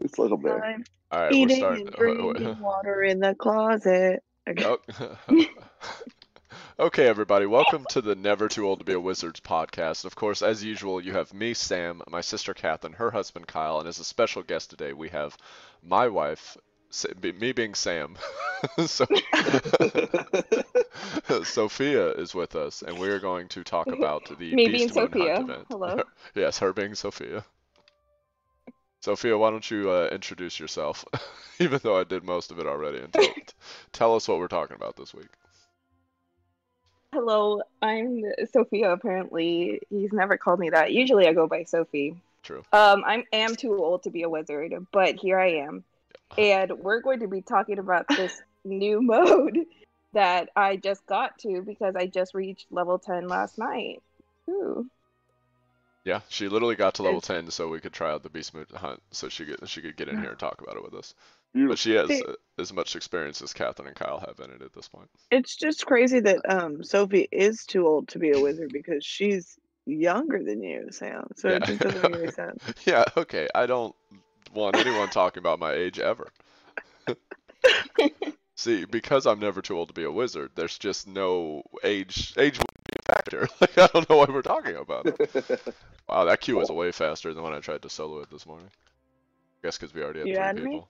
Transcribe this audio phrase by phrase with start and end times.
[0.00, 0.52] It's a little bit.
[0.52, 1.86] I'm All right, we're eating starting.
[1.86, 4.22] and drinking water in the closet.
[4.48, 4.76] Okay.
[5.28, 5.46] Oh.
[6.80, 10.04] okay, everybody, welcome to the Never Too Old to Be a Wizards podcast.
[10.04, 13.88] Of course, as usual, you have me, Sam, my sister Catherine, her husband Kyle, and
[13.88, 15.36] as a special guest today, we have
[15.82, 16.56] my wife,
[17.22, 18.16] me being Sam.
[18.86, 19.06] so,
[21.44, 25.10] Sophia is with us, and we are going to talk about the Me Beast being
[25.10, 25.34] Moon Sophia.
[25.36, 25.66] Hunt event.
[25.70, 26.02] Hello.
[26.34, 27.44] yes, her being Sophia.
[29.00, 31.06] Sophia, why don't you uh, introduce yourself,
[31.58, 33.34] even though I did most of it already, and tell,
[33.92, 35.28] tell us what we're talking about this week.
[37.12, 38.22] Hello, I'm
[38.52, 38.92] Sophia.
[38.92, 40.92] Apparently, he's never called me that.
[40.92, 42.20] Usually, I go by Sophie.
[42.42, 42.62] True.
[42.72, 45.82] Um, I am too old to be a wizard, but here I am,
[46.38, 49.60] and we're going to be talking about this new mode
[50.12, 54.02] that I just got to because I just reached level ten last night.
[54.50, 54.86] Ooh.
[56.04, 58.66] Yeah, she literally got to level 10 so we could try out the Beast Moon
[58.74, 61.14] Hunt, so she could she could get in here and talk about it with us.
[61.52, 64.72] But she has uh, as much experience as Catherine and Kyle have in it at
[64.72, 65.10] this point.
[65.30, 69.58] It's just crazy that um Sophie is too old to be a wizard because she's
[69.84, 71.26] younger than you, Sam.
[71.36, 72.62] So it just doesn't make any sense.
[72.86, 73.48] Yeah, okay.
[73.54, 73.94] I don't
[74.54, 76.28] want anyone talking about my age ever.
[78.56, 82.60] See, because I'm never too old to be a wizard, there's just no age age
[83.38, 83.78] wouldn't be a factor.
[83.78, 85.74] Like I don't know why we're talking about it.
[86.08, 88.68] Wow, that queue was way faster than when I tried to solo it this morning.
[89.62, 90.70] I guess because we already had You three added me?
[90.72, 90.88] people.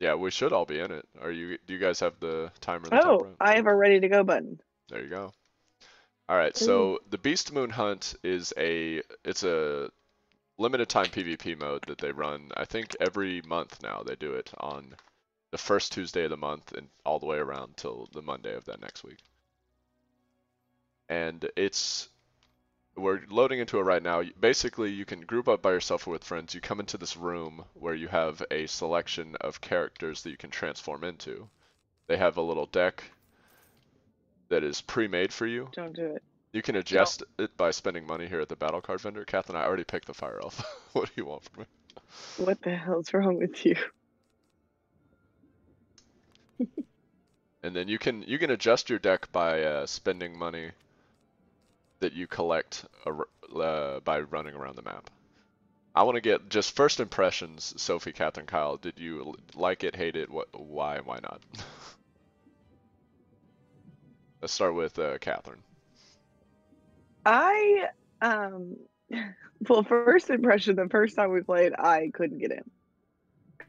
[0.00, 1.06] Yeah, we should all be in it.
[1.20, 1.58] Are you?
[1.66, 2.84] Do you guys have the timer?
[2.86, 3.36] in the top Oh, right?
[3.40, 4.60] I have a ready to go button.
[4.88, 5.32] There you go.
[6.28, 9.90] All right, so the Beast Moon Hunt is a it's a
[10.56, 12.50] limited time PvP mode that they run.
[12.56, 14.94] I think every month now they do it on
[15.50, 18.64] the first Tuesday of the month and all the way around till the Monday of
[18.64, 19.18] that next week.
[21.08, 22.08] And it's
[22.96, 24.22] we're loading into it right now.
[24.38, 26.54] Basically, you can group up by yourself or with friends.
[26.54, 30.50] You come into this room where you have a selection of characters that you can
[30.50, 31.48] transform into.
[32.06, 33.04] They have a little deck
[34.48, 35.68] that is pre-made for you.
[35.72, 36.22] Don't do it.
[36.52, 39.24] You can adjust it by spending money here at the battle card vendor.
[39.24, 40.62] Catherine, I already picked the fire elf.
[40.92, 41.66] what do you want from me?
[42.36, 43.76] What the hell's wrong with you?
[47.64, 50.72] And then you can you can adjust your deck by uh, spending money
[52.04, 55.08] that you collect uh, by running around the map.
[55.94, 57.72] I want to get just first impressions.
[57.78, 60.28] Sophie, Catherine, Kyle, did you like it, hate it?
[60.30, 61.40] What, why, why not?
[64.42, 65.62] Let's start with uh, Catherine.
[67.24, 67.88] I
[68.20, 68.76] um
[69.68, 72.70] well first impression, the first time we played, I couldn't get in.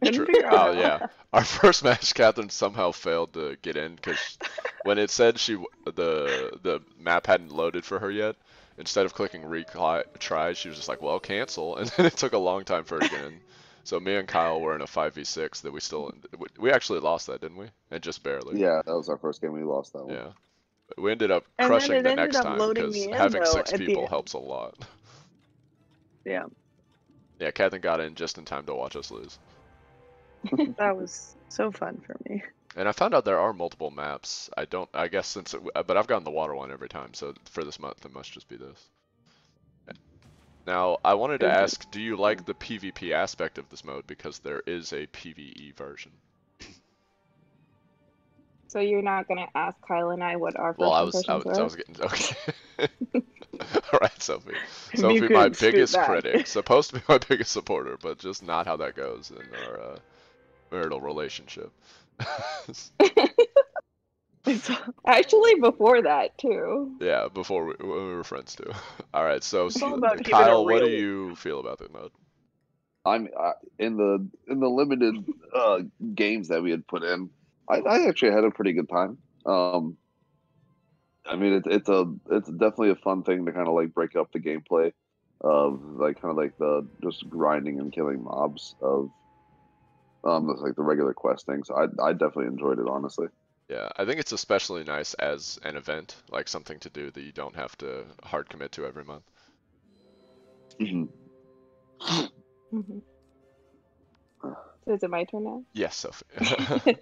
[0.03, 0.41] Couldn't True.
[0.49, 4.37] Oh yeah, our first match, Catherine somehow failed to get in because
[4.83, 8.35] when it said she the the map hadn't loaded for her yet,
[8.77, 12.37] instead of clicking retry, she was just like, well, cancel, and then it took a
[12.37, 13.39] long time for her to get in.
[13.83, 17.27] So me and Kyle were in a 5v6 that we still we- we actually lost
[17.27, 17.67] that, didn't we?
[17.91, 18.59] And just barely.
[18.59, 19.51] yeah, that was our first game.
[19.53, 20.15] We lost that one.
[20.15, 20.27] Yeah.
[20.97, 23.85] We ended up crushing the next time because me in, having though, six at the
[23.85, 24.75] people helps a lot.
[26.25, 26.45] Yeah,
[27.39, 29.37] Yeah, Catherine got in just in time to watch us lose.
[30.77, 32.43] that was so fun for me.
[32.75, 34.49] And I found out there are multiple maps.
[34.57, 34.89] I don't.
[34.93, 37.13] I guess since, it, but I've gotten the water one every time.
[37.13, 38.89] So for this month, it must just be this.
[40.65, 44.39] Now I wanted to ask, do you like the PvP aspect of this mode because
[44.39, 46.11] there is a PvE version?
[48.67, 51.35] So you're not gonna ask Kyle and I what our first Well, I was, I
[51.35, 52.35] was, I was getting okay.
[53.93, 54.55] All right, Sophie.
[54.95, 58.95] Sophie, my biggest critic, supposed to be my biggest supporter, but just not how that
[58.95, 59.99] goes in our uh,
[60.75, 61.71] marital relationship.
[64.47, 64.69] It's
[65.07, 66.95] Actually, before that too.
[67.01, 68.71] yeah, before we, we were friends too.
[69.13, 71.79] All right, so It's all s- about keeping it Kyle, what do you feel about
[71.79, 72.11] the mode?
[73.05, 75.15] I'm uh, in the in the limited
[75.55, 75.79] uh,
[76.15, 77.29] games that we had put in.
[77.69, 79.17] I, I actually had a pretty good time.
[79.45, 79.97] Um,
[81.25, 84.15] I mean, it's it's a it's definitely a fun thing to kind of like break
[84.15, 84.91] up the gameplay
[85.41, 89.11] of like kind of like the just grinding and killing mobs of
[90.25, 91.63] um just like the regular questing.
[91.63, 93.27] So I I definitely enjoyed it honestly.
[93.69, 97.31] Yeah, I think it's especially nice as an event, like something to do that you
[97.31, 99.23] don't have to hard commit to every month.
[100.79, 101.09] Mhm.
[102.71, 103.01] Mhm.
[104.85, 105.63] So is it my turn now?
[105.73, 106.25] Yes, Sophie.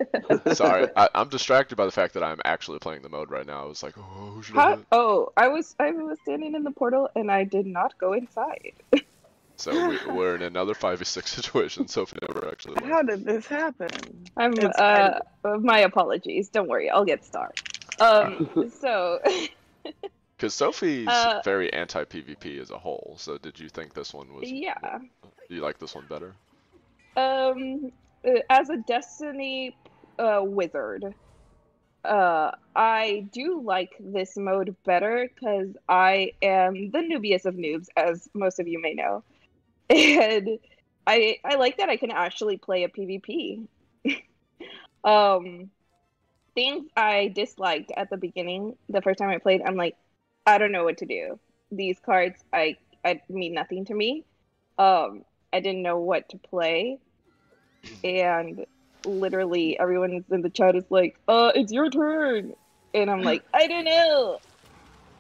[0.54, 3.64] Sorry, I, I'm distracted by the fact that I'm actually playing the mode right now.
[3.64, 4.78] I was like, oh, should I?
[4.92, 8.74] Oh, I was I was standing in the portal and I did not go inside.
[9.58, 11.88] So we, we're in another 5v6 situation.
[11.88, 12.78] Sophie never actually.
[12.80, 12.92] won.
[12.92, 14.32] How did this happen?
[14.38, 15.20] I'm uh
[15.62, 16.50] my apologies.
[16.50, 17.60] Don't worry, I'll get started.
[18.00, 18.48] Um
[18.82, 19.20] so
[20.38, 23.16] Because Sophie's Uh, very anti PvP as a whole.
[23.18, 24.54] So did you think this one was?
[24.54, 25.00] yeah.
[25.48, 26.36] Do you like this one better?
[27.16, 27.92] um,
[28.28, 29.78] uh, as a Destiny
[30.20, 31.06] uh, wizard,
[32.06, 38.28] uh, I do like this mode better because I am the noobiest of noobs, as
[38.34, 39.24] most of you may know,
[39.90, 40.60] and
[41.06, 43.68] I I like that I can actually play a PvP.
[45.04, 45.70] um,
[46.56, 49.96] things I disliked at the beginning, the first time I played, I'm like,
[50.46, 51.40] I don't know what to do.
[51.72, 54.24] These cards, I I mean nothing to me.
[54.78, 57.00] Um, I didn't know what to play,
[58.04, 58.66] and
[59.06, 62.54] literally everyone in the chat is like, "Uh, it's your turn,"
[62.94, 64.40] and I'm like, "I don't know."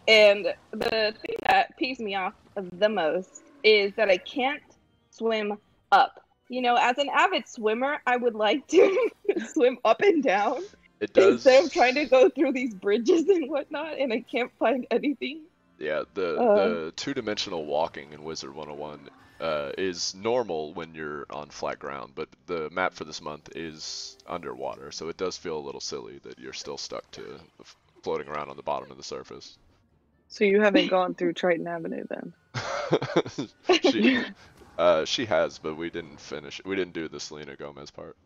[0.08, 4.62] And the thing that peeves me off the most is that I can't
[5.12, 5.58] swim
[5.92, 6.20] up.
[6.50, 9.10] You know, as an avid swimmer, I would like to
[9.54, 10.62] swim up and down
[11.00, 11.34] It does.
[11.36, 15.44] instead of trying to go through these bridges and whatnot, and I can't find anything.
[15.80, 16.56] Yeah, the Uh.
[16.68, 19.10] the two-dimensional walking in Wizard 101
[19.42, 24.16] uh, is normal when you're on flat ground, but the map for this month is
[24.28, 28.28] underwater, so it does feel a little silly that you're still stuck to f- floating
[28.28, 29.58] around on the bottom of the surface.
[30.34, 32.34] So you haven't gone through Triton Avenue then?
[33.84, 34.24] she,
[34.80, 36.60] uh, she has, but we didn't finish.
[36.66, 38.18] We didn't do the Selena Gomez part.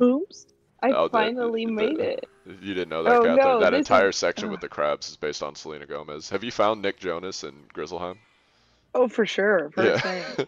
[0.00, 0.46] Oops.
[0.80, 2.28] I Oh, finally the- made it.
[2.46, 3.36] You didn't know that, Oh, Catherine.
[3.38, 6.30] no, that entire is- section with the crabs is based on Selena Gomez.
[6.30, 8.16] Have you found Nick Jonas and Grizzleheim?
[8.94, 9.70] Oh, for sure.
[9.72, 10.46] First thing.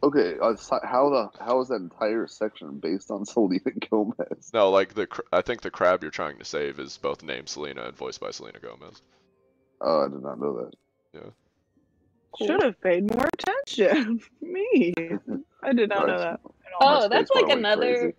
[0.00, 0.54] Okay, uh,
[0.84, 3.60] how the how is that entire section based on Selena
[3.90, 4.50] Gomez?
[4.54, 7.48] No, like the cr- I think the crab you're trying to save is both named
[7.48, 9.02] Selena and voiced by Selena Gomez.
[9.80, 10.72] Oh, I did not know that.
[11.14, 12.46] Yeah.
[12.46, 14.20] Should have paid more attention.
[14.40, 14.94] Me.
[15.64, 16.40] I did not know that.
[16.44, 16.50] Oh,
[16.80, 17.08] all.
[17.08, 17.94] that's like another.
[17.98, 18.14] crazy.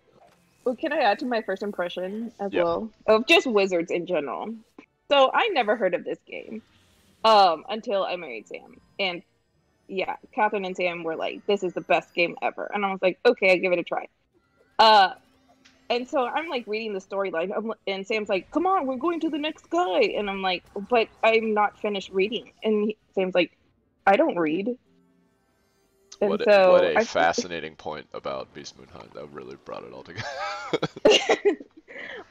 [0.64, 2.64] Well, can I add to my first impression as Yeah.
[2.64, 4.54] well of just wizards in general?
[5.10, 6.62] So I never heard of this game
[7.24, 9.22] um, until I married Sam, and
[9.90, 13.02] yeah, Catherine and Sam were like, "This is the best game ever," and I was
[13.02, 14.06] like, "Okay, I give it a try."
[14.78, 15.14] Uh,
[15.90, 17.50] and so I'm like reading the storyline,
[17.86, 21.08] and Sam's like, "Come on, we're going to the next guy," and I'm like, "But
[21.22, 23.56] I'm not finished reading," and he, Sam's like,
[24.06, 24.78] "I don't read."
[26.20, 29.12] And What a, so what a I- fascinating point about Beast Moon Hunt.
[29.14, 30.26] That really brought it all together.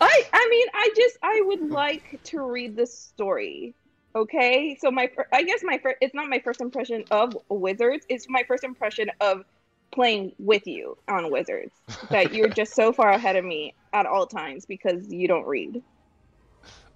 [0.01, 3.75] I I mean I just I would like to read the story.
[4.15, 8.05] Okay, so my I guess my first it's not my first impression of Wizards.
[8.09, 9.45] It's my first impression of
[9.91, 11.73] playing with you on Wizards.
[12.09, 15.83] That you're just so far ahead of me at all times because you don't read.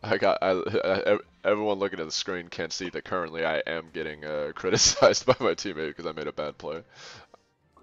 [0.01, 3.86] I got I, I, everyone looking at the screen can't see that currently I am
[3.94, 6.81] getting uh, criticized by my teammate because I made a bad play.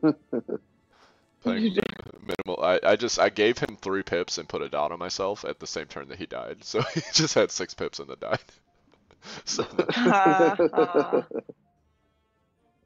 [1.42, 1.74] Playing
[2.20, 2.62] minimal.
[2.62, 5.58] I, I just I gave him three pips and put a dot on myself at
[5.58, 6.62] the same turn that he died.
[6.64, 8.40] So he just had six pips and then died.
[9.44, 10.56] so ha.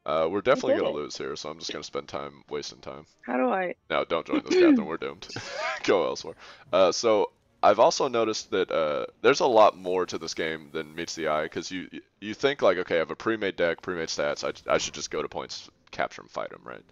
[0.07, 0.95] uh, we're definitely gonna it.
[0.95, 1.37] lose here.
[1.37, 3.07] So I'm just gonna spend time wasting time.
[3.23, 3.75] How do I?
[3.91, 4.87] No, don't join this, Catherine.
[4.87, 5.27] We're doomed.
[5.85, 6.35] Go elsewhere.
[6.73, 7.31] Uh, so
[7.65, 11.29] I've also noticed that uh, there's a lot more to this game than meets the
[11.29, 11.45] eye.
[11.45, 11.89] Because you
[12.21, 14.45] you think like, okay, I have a pre-made deck, pre-made stats.
[14.45, 16.85] I, I should just go to points, capture them, fight them, right?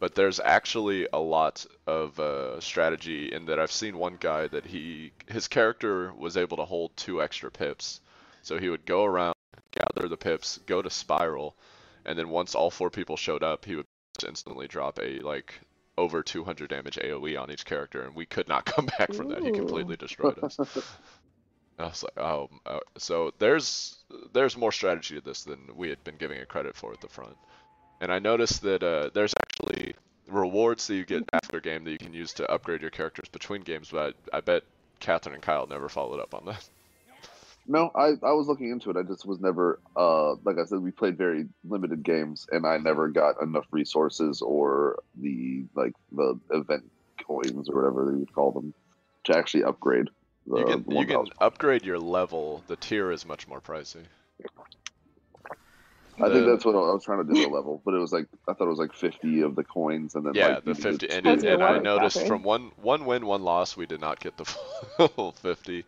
[0.00, 3.58] But there's actually a lot of uh, strategy in that.
[3.58, 8.02] I've seen one guy that he his character was able to hold two extra pips,
[8.44, 9.34] so he would go around,
[9.72, 11.56] gather the pips, go to spiral,
[12.04, 13.86] and then once all four people showed up, he would
[14.26, 15.54] instantly drop a like
[15.96, 19.42] over 200 damage AoE on each character, and we could not come back from that.
[19.42, 20.58] He completely destroyed us.
[21.78, 26.04] I was like, oh, uh, so there's there's more strategy to this than we had
[26.04, 27.36] been giving it credit for at the front.
[28.00, 29.94] And I noticed that uh, there's actually
[30.28, 33.62] rewards that you get after game that you can use to upgrade your characters between
[33.62, 34.62] games, but I, I bet
[35.00, 36.68] Catherine and Kyle never followed up on that.
[37.66, 38.96] No, I, I was looking into it.
[38.96, 42.78] I just was never uh like I said, we played very limited games and I
[42.78, 46.90] never got enough resources or the like the event
[47.26, 48.74] coins or whatever they would call them
[49.24, 50.08] to actually upgrade
[50.46, 52.62] the you can you can upgrade your level.
[52.66, 54.04] The tier is much more pricey.
[56.22, 58.26] I think that's what I was trying to do the level, but it was like
[58.48, 60.88] I thought it was like fifty of the coins and then Yeah, like, the 50,
[60.88, 63.86] and, to- it, How's your and I noticed from one one win, one loss, we
[63.86, 64.44] did not get the
[65.08, 65.84] full 50.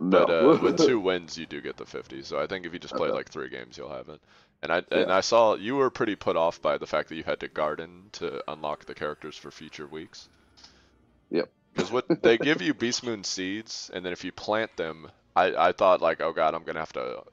[0.00, 0.26] No.
[0.26, 2.22] But uh, with two wins, you do get the 50.
[2.22, 3.12] So I think if you just play Okay.
[3.12, 4.20] like three games, you'll have it.
[4.62, 7.24] And I and I saw you were pretty put off by the fact that you
[7.24, 10.28] had to garden to unlock the characters for future weeks.
[11.30, 11.50] Yep.
[11.74, 15.68] Because what they give you Beast Moon seeds, and then if you plant them, I
[15.68, 17.24] I thought like, oh god, I'm gonna have to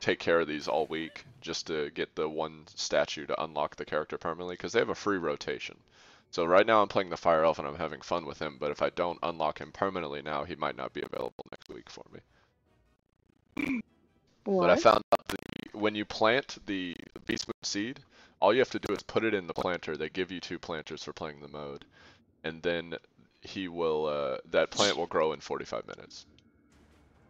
[0.00, 3.84] take care of these all week just to get the one statue to unlock the
[3.86, 5.82] character permanently because they have a free rotation.
[6.30, 8.70] So right now I'm playing the Fire Elf and I'm having fun with him, but
[8.72, 12.04] if I don't unlock him permanently now, he might not be available next week for
[12.12, 12.20] me.
[14.60, 16.96] But I found out that when you plant the
[17.26, 18.04] Beast Moon seed,
[18.40, 19.96] all you have to do is put it in the planter.
[19.96, 21.84] They give you two planters for playing the mode,
[22.44, 22.96] and then
[23.42, 26.26] he will uh, that plant will grow in 45 minutes,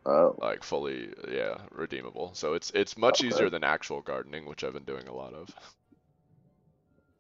[0.05, 2.35] Oh, like fully yeah redeemable.
[2.35, 3.23] So it's it's much Okay.
[3.23, 5.55] easier than actual gardening, which I've been doing a lot of.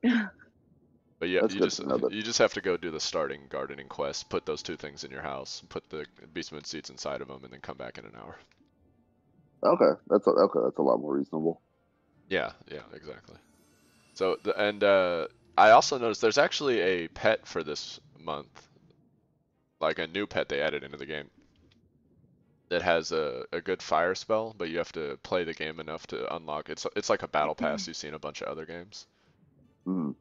[1.20, 2.98] But yeah, That's you just to know that- you just have to go do the
[2.98, 6.88] starting gardening quest, put those two things in your house, put the beast moon seeds
[6.88, 8.36] inside of them, and then come back in an hour.
[9.62, 10.00] okay.
[10.08, 10.60] That's a, okay.
[10.64, 11.60] That's a lot more reasonable.
[12.30, 13.36] Yeah, yeah, exactly.
[14.14, 15.26] So the, and uh,
[15.58, 18.68] I also noticed there's actually a pet for this month,
[19.80, 21.28] like a new pet they added into the game
[22.70, 26.06] that has a, a good fire spell, but you have to play the game enough
[26.06, 26.70] to unlock.
[26.70, 29.06] It's it's like a battle pass you see in a bunch of other games.
[29.84, 30.12] Hmm.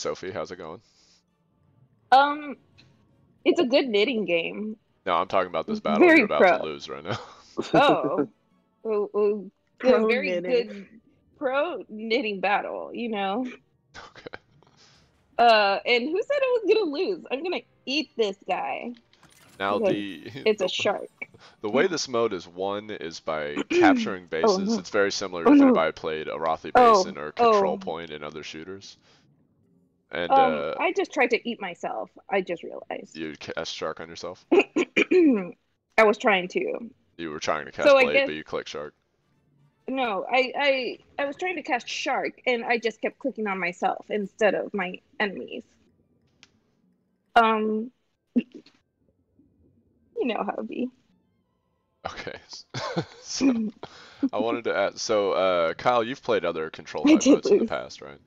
[0.00, 0.80] Sophie, how's it going?
[2.10, 2.56] Um,
[3.44, 4.76] it's a good knitting game.
[5.06, 6.58] No, I'm talking about this battle Very you're about pro.
[6.58, 7.18] to lose right now.
[7.74, 8.26] Oh,
[8.86, 10.66] oh, oh, good, Pro very knitting.
[10.68, 10.86] good
[11.36, 12.90] pro knitting battle.
[12.94, 13.40] You know.
[13.96, 14.38] okay.
[15.38, 17.24] Uh, and who said I was gonna lose?
[17.30, 18.92] I'm gonna eat this guy.
[19.58, 21.08] Now the It's the, a shark.
[21.60, 24.58] the way this mode is won is by capturing bases.
[24.70, 24.78] no.
[24.78, 25.64] It's very similar Oh, to if no.
[25.66, 27.76] anybody played Arathi Oh, Basin or Control oh.
[27.78, 28.96] Point in other shooters.
[30.12, 32.10] And Um, uh, I just tried to eat myself.
[32.28, 33.16] I just realized.
[33.16, 34.44] you cast shark on yourself.
[34.52, 36.90] I was trying to.
[37.18, 38.94] You were trying to cast So blade, guess- but you click shark.
[39.88, 43.58] No, I, I I was trying to cast shark and I just kept clicking on
[43.58, 45.64] myself instead of my enemies.
[47.34, 47.90] Um
[48.36, 48.66] you
[50.26, 50.90] know how it be.
[52.06, 52.38] Okay.
[53.22, 53.52] so
[54.32, 54.98] I wanted to ask.
[54.98, 58.20] So uh, Kyle, you've played other Control I modes in the past, right?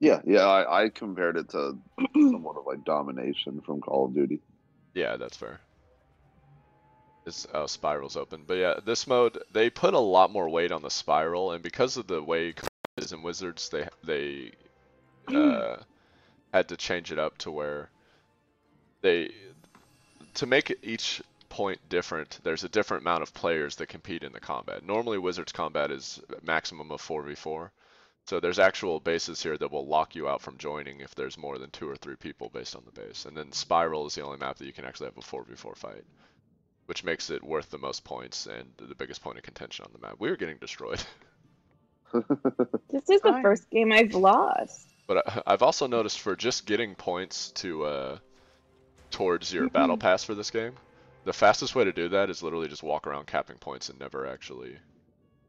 [0.00, 0.44] Yeah, yeah.
[0.44, 1.78] I, I compared it to
[2.14, 4.40] somewhat of like domination from Call of Duty.
[4.94, 5.60] Yeah, that's fair.
[7.24, 10.82] It's uh, spirals open, but yeah, this mode they put a lot more weight on
[10.82, 12.60] the spiral, and because of the way it
[12.96, 14.52] is in Wizards, they they
[15.34, 15.76] uh,
[16.52, 17.90] had to change it up to where
[19.02, 19.32] they
[20.34, 22.38] to make each point different.
[22.44, 24.84] There's a different amount of players that compete in the combat.
[24.84, 27.72] Normally, Wizards combat is a maximum of four v four.
[28.26, 31.58] So there's actual bases here that will lock you out from joining if there's more
[31.58, 33.24] than two or three people based on the base.
[33.24, 36.04] And then Spiral is the only map that you can actually have a 4v4 fight,
[36.86, 40.04] which makes it worth the most points and the biggest point of contention on the
[40.04, 40.16] map.
[40.18, 41.02] We are getting destroyed.
[42.88, 44.86] This is the first game I've lost.
[45.08, 48.18] But I, I've also noticed for just getting points to uh,
[49.10, 50.72] towards your battle pass for this game,
[51.24, 54.26] the fastest way to do that is literally just walk around capping points and never
[54.26, 54.78] actually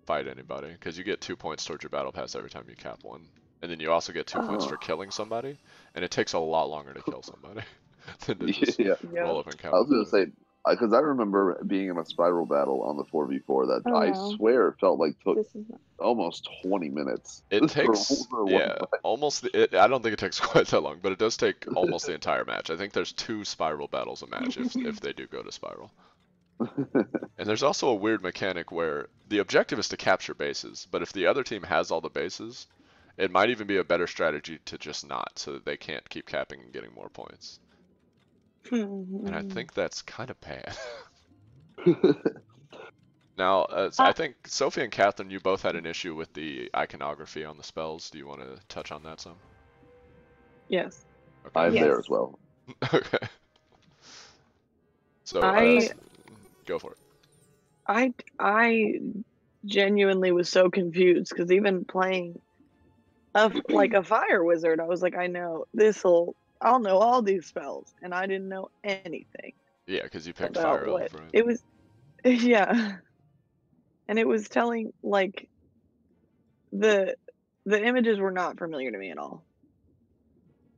[0.08, 3.00] fight anybody, because you get two points towards your battle pass every time you cap
[3.04, 3.28] one,
[3.62, 4.70] and then you also get two points Oh.
[4.70, 5.58] for killing somebody,
[5.94, 7.62] and it takes a lot longer to kill somebody
[8.26, 9.22] than to just yeah, Yeah.
[9.22, 9.74] roll up and cap.
[9.74, 10.32] I was gonna say
[10.70, 13.96] because I remember being in a spiral battle on the four v four that Oh,
[13.96, 14.34] I wow.
[14.36, 15.80] swear felt like took This is not...
[16.00, 17.44] almost twenty minutes.
[17.52, 19.44] It for- takes, for yeah, almost.
[19.44, 22.06] The, it, I don't think it takes quite that long, but it does take almost
[22.08, 22.70] the entire match.
[22.70, 25.92] I think there's two spiral battles a match if if they do go to spiral.
[27.40, 31.12] And there's also a weird mechanic where the objective is to capture bases, but if
[31.14, 32.68] the other team has all the bases,
[33.18, 36.28] it might even be a better strategy to just not, so that they can't keep
[36.28, 37.60] capping and getting more points.
[39.26, 40.76] And I think that's kind of bad.
[43.38, 46.70] Now, uh, I Uh, think Sophie and Catherine, you both had an issue with the
[46.76, 48.10] iconography on the spells.
[48.10, 49.40] Do you want to touch on that some?
[50.70, 51.06] Yes.
[51.46, 51.62] Okay.
[51.62, 51.80] I'm Yes.
[51.80, 52.40] there as well.
[52.94, 53.28] okay.
[55.26, 55.92] So, uh, I-
[56.68, 56.98] go for it.
[57.88, 59.00] I I
[59.66, 62.40] genuinely was so confused because even playing
[63.34, 67.48] a like a fire wizard, I was like, I know this'll I'll know all these
[67.48, 69.54] spells, and I didn't know anything
[69.88, 71.62] Yeah, because you picked Fire what Elf, it was.
[72.26, 72.98] Yeah,
[74.08, 75.48] and it was telling like
[76.72, 77.16] the
[77.66, 79.46] the images were not familiar to me at all.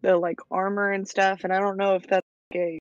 [0.03, 2.79] The like armor and stuff, and I don't know if that's like a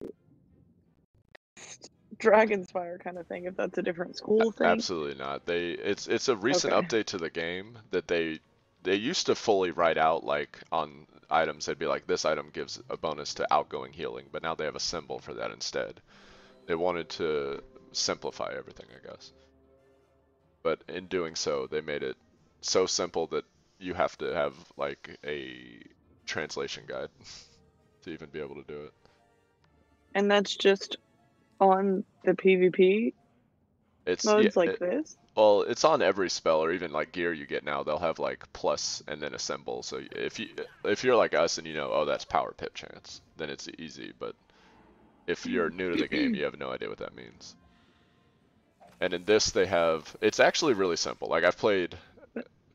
[2.19, 3.45] Dragonspire kind of thing.
[3.45, 4.83] If that's a different school thing.
[4.83, 5.45] Absolutely not.
[5.45, 6.73] They it's it's a recent Okay.
[6.73, 8.39] update to the game that they
[8.83, 12.81] they used to fully write out like on items they'd be like this item gives
[12.89, 16.01] a bonus to outgoing healing, but now they have a symbol for that instead.
[16.67, 17.61] They wanted to
[17.93, 19.33] simplify everything, I guess.
[20.63, 22.17] But in doing so, they made it
[22.61, 23.45] so simple that
[23.77, 25.81] you have to have like a
[26.25, 27.09] translation guide
[28.03, 28.93] to even be able to do it.
[30.13, 30.97] And that's just
[31.59, 33.13] on the PvP
[34.05, 35.17] It's modes yeah, like it- this.
[35.35, 37.83] Well, it's on every spell or even like gear you get now.
[37.83, 39.83] They'll have like plus and then a symbol.
[39.83, 40.49] So if you
[40.83, 44.11] if you're like us and you know, oh, that's power pip chance, then it's easy.
[44.19, 44.35] But
[45.27, 45.51] if hmm.
[45.51, 47.55] you're new to the game, you have no idea what that means.
[48.99, 51.29] And in this, they have it's actually really simple.
[51.29, 51.95] Like I've played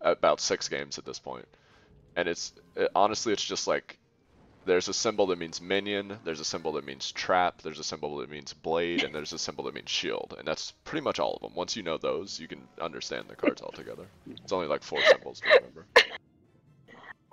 [0.00, 1.46] about six games at this point,
[2.16, 3.98] and it's it, honestly it's just like
[4.64, 8.16] there's a symbol that means minion, there's a symbol that means trap, there's a symbol
[8.18, 11.34] that means blade, and there's a symbol that means shield, and that's pretty much all
[11.34, 11.54] of them.
[11.54, 14.06] Once you know those, you can understand the cards altogether.
[14.30, 15.86] It's only like four symbols to remember.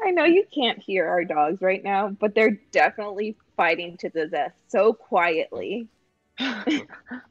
[0.04, 4.28] I know you can't hear our dogs right now, but they're definitely fighting to the
[4.28, 5.88] death so quietly.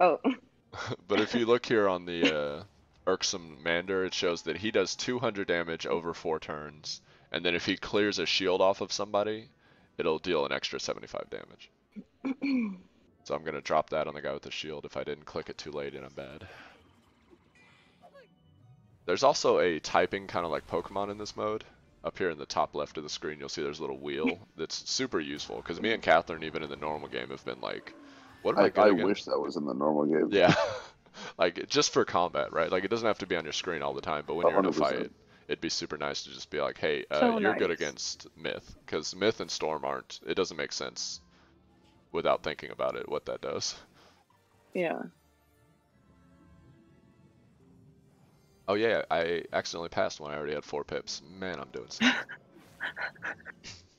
[0.00, 0.21] oh,
[1.09, 2.62] but if you look here on the uh,
[3.07, 7.00] irksome Mander, it shows that he does 200 damage over four turns,
[7.33, 9.49] and then if he clears a shield off of somebody,
[10.00, 11.71] it'll deal an extra 75 damage.
[13.25, 15.49] so I'm gonna drop that on the guy with the shield if I didn't click
[15.49, 16.47] it too late and I'm bad.
[19.07, 21.64] There's also a typing kind of like Pokemon in this mode.
[22.02, 24.38] Up here in the top left of the screen, you'll see there's a little wheel
[24.57, 27.92] that's super useful because me and Catherine, even in the normal game, have been like,
[28.42, 30.28] "What am I, I, good I against?" wish that was in the normal game.
[30.30, 30.54] Yeah.
[31.38, 32.71] like just for combat, right?
[32.71, 34.59] Like it doesn't have to be on your screen all the time, but when you're
[34.59, 35.11] in a fight,
[35.50, 38.76] it'd be super nice to just be like, "Hey, uh, So you're good against Myth,"
[38.87, 40.21] because Myth and Storm aren't.
[40.25, 41.21] It doesn't make sense
[42.12, 43.75] without thinking about it what that does.
[44.75, 45.02] Yeah.
[48.69, 51.21] Oh yeah, I accidentally passed when I already had four pips.
[51.40, 52.16] Man, I'm doing something.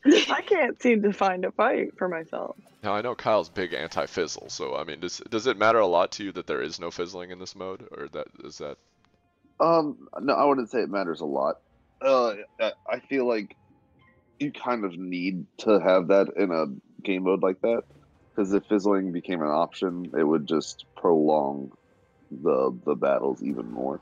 [0.05, 2.55] I can't seem to find a fight for myself.
[2.81, 6.13] now I know Kyle's big anti-fizzle, so I mean, does does it matter a lot
[6.13, 8.77] to you that there is no fizzling in this mode, or that is that?
[9.61, 11.59] Um, no, I wouldn't say it matters a lot.
[12.01, 12.33] Uh,
[12.89, 13.55] I- feel like
[14.39, 16.65] you kind of need to have that in a
[17.03, 17.83] game mode like that,
[18.29, 21.71] because if fizzling became an option, it would just prolong
[22.31, 23.99] the the battles even more.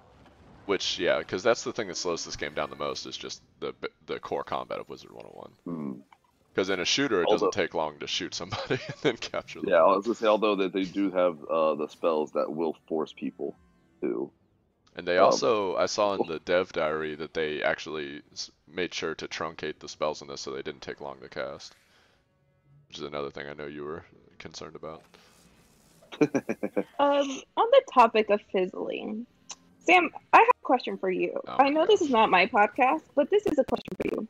[0.65, 3.41] Which yeah, because that's the thing that slows this game down the most is just
[3.59, 3.73] the
[4.05, 5.51] the core combat of Wizard 101.
[5.65, 5.99] Hmm.
[6.53, 9.59] Because in a shooter, it Although- doesn't take long to shoot somebody and then capture
[9.59, 9.69] them.
[9.69, 12.75] Yeah, I was gonna say, although that they do have uh, the spells that will
[12.87, 13.55] force people
[14.01, 14.31] to.
[14.99, 18.21] And they Um, also, I saw in the dev diary that they actually
[18.67, 21.73] made sure to truncate the spells in this so they didn't take long to cast.
[22.89, 24.03] Which is another thing I know you were
[24.39, 25.01] concerned about.
[26.99, 29.25] um, on the topic of fizzling,
[29.79, 31.39] Sam, I have a question for you.
[31.47, 34.07] Oh I my know this is not my podcast, but this is a question for
[34.11, 34.27] you.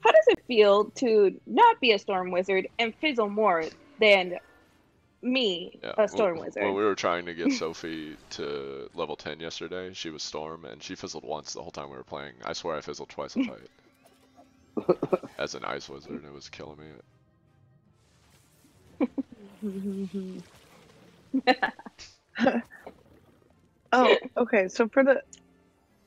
[0.00, 3.66] How does it feel to not be a storm wizard and fizzle more
[4.00, 4.38] than
[5.22, 5.92] me, Yeah.
[5.98, 6.64] a storm when, wizard?
[6.64, 10.82] When we were trying to get Sophie to level 10 yesterday, she was Storm, and
[10.82, 12.34] she fizzled once the whole time we were playing.
[12.44, 13.68] I swear I fizzled twice a fight.
[15.38, 16.86] As an ice wizard, and it was killing me.
[23.90, 24.68] Oh, okay.
[24.68, 25.22] So for the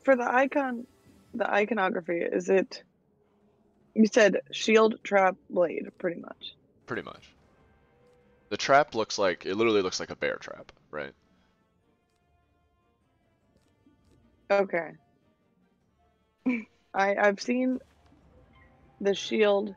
[0.03, 0.85] for the icon,
[1.33, 2.83] the iconography, is it?
[3.95, 6.53] You said shield, trap, blade, pretty much.
[6.85, 7.33] Pretty much.
[8.51, 11.13] The trap looks like, it literally looks like a bear trap, right?
[14.51, 14.89] Okay.
[16.93, 17.79] I I've seen
[18.99, 19.73] the shield,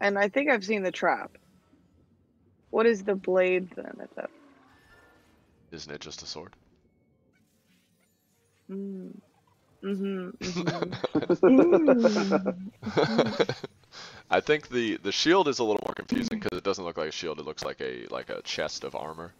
[0.00, 1.30] and I think I've seen the trap.
[2.70, 3.92] What is the blade then?
[4.02, 4.30] At that.
[5.70, 6.54] Isn't it just a sword?
[8.68, 9.12] Mm.
[9.84, 10.30] Mm-hmm.
[11.44, 12.60] mm-hmm.
[14.30, 17.08] I think the the shield is a little more confusing because it doesn't look like
[17.08, 17.38] a shield.
[17.38, 19.32] It looks like a like a chest of armor,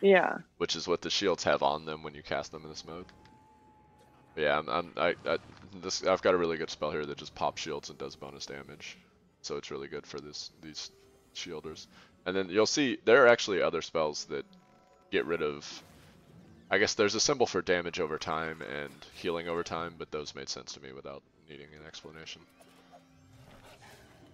[0.00, 0.38] yeah.
[0.56, 3.06] which is what the shields have on them when you cast them in this mode.
[4.34, 5.38] But yeah, I'm, I'm I, I
[5.80, 8.46] this I've got a really good spell here that just pops shields and does bonus
[8.46, 8.98] damage,
[9.42, 10.90] so it's really good for this these
[11.34, 11.86] shielders.
[12.26, 14.44] And then you'll see there are actually other spells that
[15.12, 15.82] get rid of.
[16.70, 20.34] I guess there's a symbol for damage over time and healing over time, but those
[20.34, 22.42] made sense to me without needing an explanation.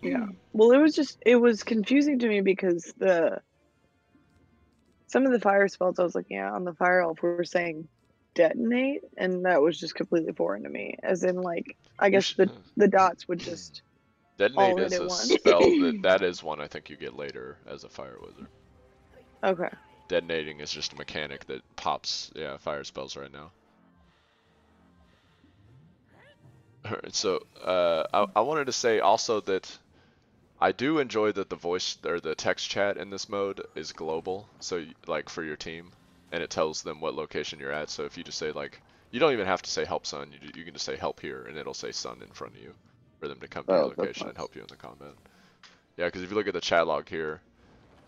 [0.05, 0.27] Yeah.
[0.53, 3.41] Well, it was just it was confusing to me because the
[5.09, 7.89] some of the fire spells I was looking at on the fire elf were saying
[8.35, 10.97] detonate, and that was just completely foreign to me.
[11.03, 13.83] As in, like, I guess the the dots would just
[14.37, 15.41] Detonate is a at once.
[15.41, 18.49] spell that that is one I think you get later as a fire wizard.
[19.45, 19.71] okay.
[20.09, 23.53] Detonating is just a mechanic that pops yeah fire spells right now.
[26.87, 29.79] Alright, so uh, I, I wanted to say also that
[30.65, 34.49] I do enjoy that the voice or the text chat in this mode is global.
[34.61, 35.93] So like for your team,
[36.33, 37.91] and it tells them what location you're at.
[37.91, 40.33] So if you just say like, you don't even have to say help son.
[40.33, 42.75] You, you can just say help here, and it'll say son in front of you
[43.21, 45.15] for them to come to Oh, your that's location and help you in the combat.
[45.99, 47.43] Yeah, because if you look at the chat log here,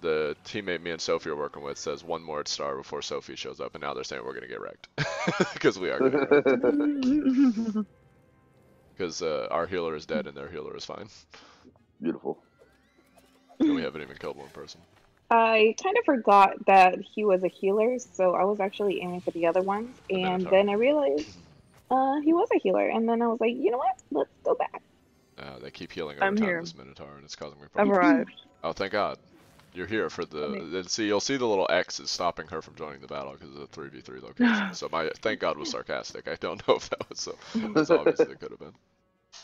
[0.02, 3.60] the teammate me and Sophie are working with says one more star before Sophie shows
[3.60, 4.88] up, and now they're saying we're gonna get wrecked
[5.54, 6.54] because we are gonna get wrecked
[8.96, 11.08] because uh, our healer is dead and their healer is fine,
[12.00, 12.45] Beautiful.
[13.60, 14.80] And we haven't even killed one person.
[15.30, 19.32] I kind of forgot that he was a healer, so I was actually aiming for
[19.32, 20.50] the other ones, and Minotaur.
[20.52, 21.36] then I realized
[21.88, 23.94] Uh, he was a healer, and then I was like, you know what?
[24.10, 24.82] Let's go back.
[25.38, 26.60] Uh, they keep healing I'm over time here.
[26.62, 27.96] this Minotaur, and it's causing me problems.
[27.96, 28.30] I've arrived.
[28.64, 29.16] Oh, thank God.
[29.74, 30.48] You're here for the.
[30.48, 33.32] mean- then see, you'll see the little X is stopping her from joining the battle
[33.34, 34.66] because of the three v three location.
[34.72, 36.26] so my thank God was sarcastic.
[36.26, 37.36] I don't know if that was so
[37.76, 38.72] as obvious as it could have been.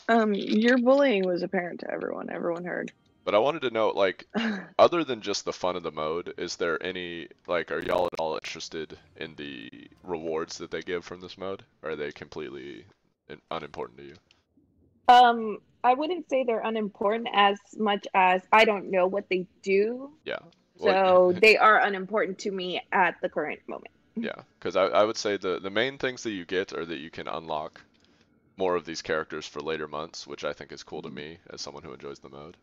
[0.09, 2.29] Um, your bullying was apparent to everyone.
[2.29, 2.91] Everyone heard.
[3.25, 4.27] But I wanted to know, like,
[4.79, 8.19] other than just the fun of the mode, is there any like, are y'all at
[8.19, 9.69] all interested in the
[10.03, 11.63] rewards that they give from this mode?
[11.81, 12.85] Or are they completely
[13.29, 14.15] in- unimportant to you?
[15.07, 20.11] Um, I wouldn't say they're unimportant as much as I don't know what they do.
[20.25, 20.39] Yeah.
[20.79, 23.91] So they are unimportant to me at the current moment.
[24.15, 26.99] Yeah, because I, I would say the the main things that you get are that
[26.99, 27.81] you can unlock
[28.57, 31.61] more of these characters for later months, which I think is cool to me as
[31.61, 32.55] someone who enjoys the mode.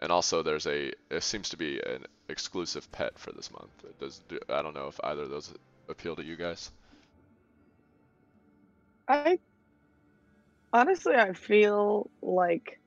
[0.00, 3.70] And also, there's a it seems to be an exclusive pet for this month.
[3.84, 5.52] It does do, I don't know if either of those
[5.88, 6.70] appeal to you guys.
[9.08, 9.38] I
[10.72, 12.80] honestly, I feel like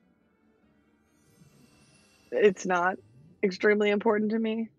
[2.31, 2.97] it's not
[3.43, 4.69] extremely important to me.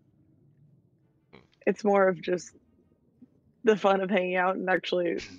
[1.31, 1.39] Hmm.
[1.65, 2.51] It's more of just
[3.63, 5.35] the fun of hanging out and actually hmm.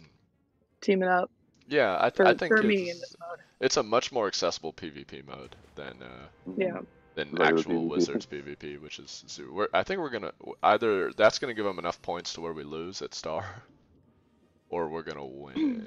[0.81, 1.31] teaming up
[1.69, 3.41] Yeah, I, th- for, I think for me in this mode.
[3.61, 6.81] It's a much more accessible PvP mode than uh, Yeah.
[7.15, 7.89] than Regular actual PvP.
[7.91, 11.79] Wizards PvP, which is su- we're, I think we're gonna either that's gonna give them
[11.79, 13.45] enough points to where we lose at Star,
[14.71, 15.87] or we're gonna win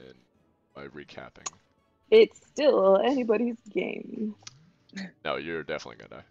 [0.75, 1.47] by recapping.
[2.11, 4.35] It's still anybody's game.
[5.25, 6.27] No, you're definitely gonna die.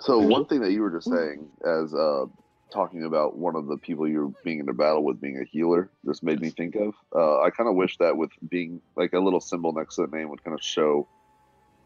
[0.00, 2.24] So one thing that you were just saying, as uh,
[2.72, 5.90] talking about one of the people you're being in a battle with being a healer,
[6.04, 6.94] this made me think of.
[7.14, 10.16] Uh, I kind of wish that with being like a little symbol next to the
[10.16, 11.06] name would kind of show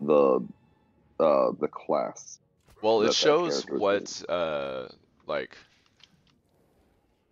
[0.01, 0.41] the
[1.19, 2.39] uh, the class.
[2.83, 4.89] Well, it shows what uh
[5.27, 5.57] like.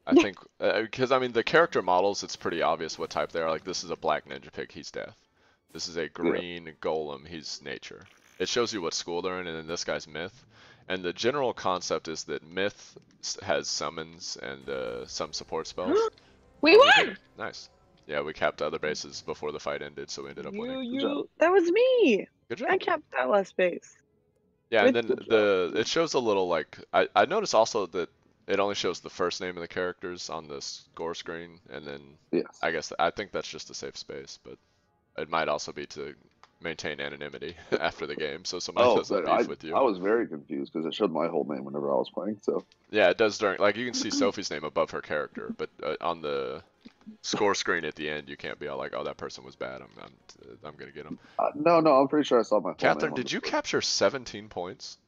[0.06, 3.50] I think because I mean the character models, it's pretty obvious what type they are.
[3.50, 5.16] Like this is a black ninja pig, he's death.
[5.72, 8.04] This is a green golem, he's nature.
[8.38, 10.44] It shows you what school they're in, and then this guy's myth.
[10.88, 12.96] And the general concept is that myth
[13.42, 15.98] has summons and uh, some support spells.
[16.60, 17.18] We won!
[17.36, 17.68] nice.
[18.06, 20.84] Yeah, we capped other bases before the fight ended, so we ended up You, winning.
[20.94, 21.28] you.
[21.38, 22.26] That was me.
[22.48, 22.68] Good job.
[22.70, 23.96] I capped that last base.
[24.70, 25.28] Yeah, and Good then job.
[25.28, 28.08] the it shows a little like I I noticed also that
[28.46, 32.00] it only shows the first name of the characters on the score screen, and then
[32.32, 32.46] Yes.
[32.62, 34.56] I guess I think that's just a safe space, but
[35.18, 36.14] it might also be to
[36.64, 39.74] maintain anonymity after the game, so somebody Oh, doesn't beef I, with you.
[39.76, 42.38] I was very confused because it showed my whole name whenever I was playing.
[42.42, 45.70] So Yeah, it does during like you can see Sophie's name above her character, but
[45.82, 46.62] uh, on the
[47.22, 49.82] score screen at the end, you can't be all like, "Oh, that person was bad.
[49.82, 50.12] I'm I'm,
[50.64, 52.72] I'm gonna get him." uh, no, no, I'm pretty sure I saw my.
[52.74, 53.50] Catherine, did you screen.
[53.52, 54.98] capture 17 points?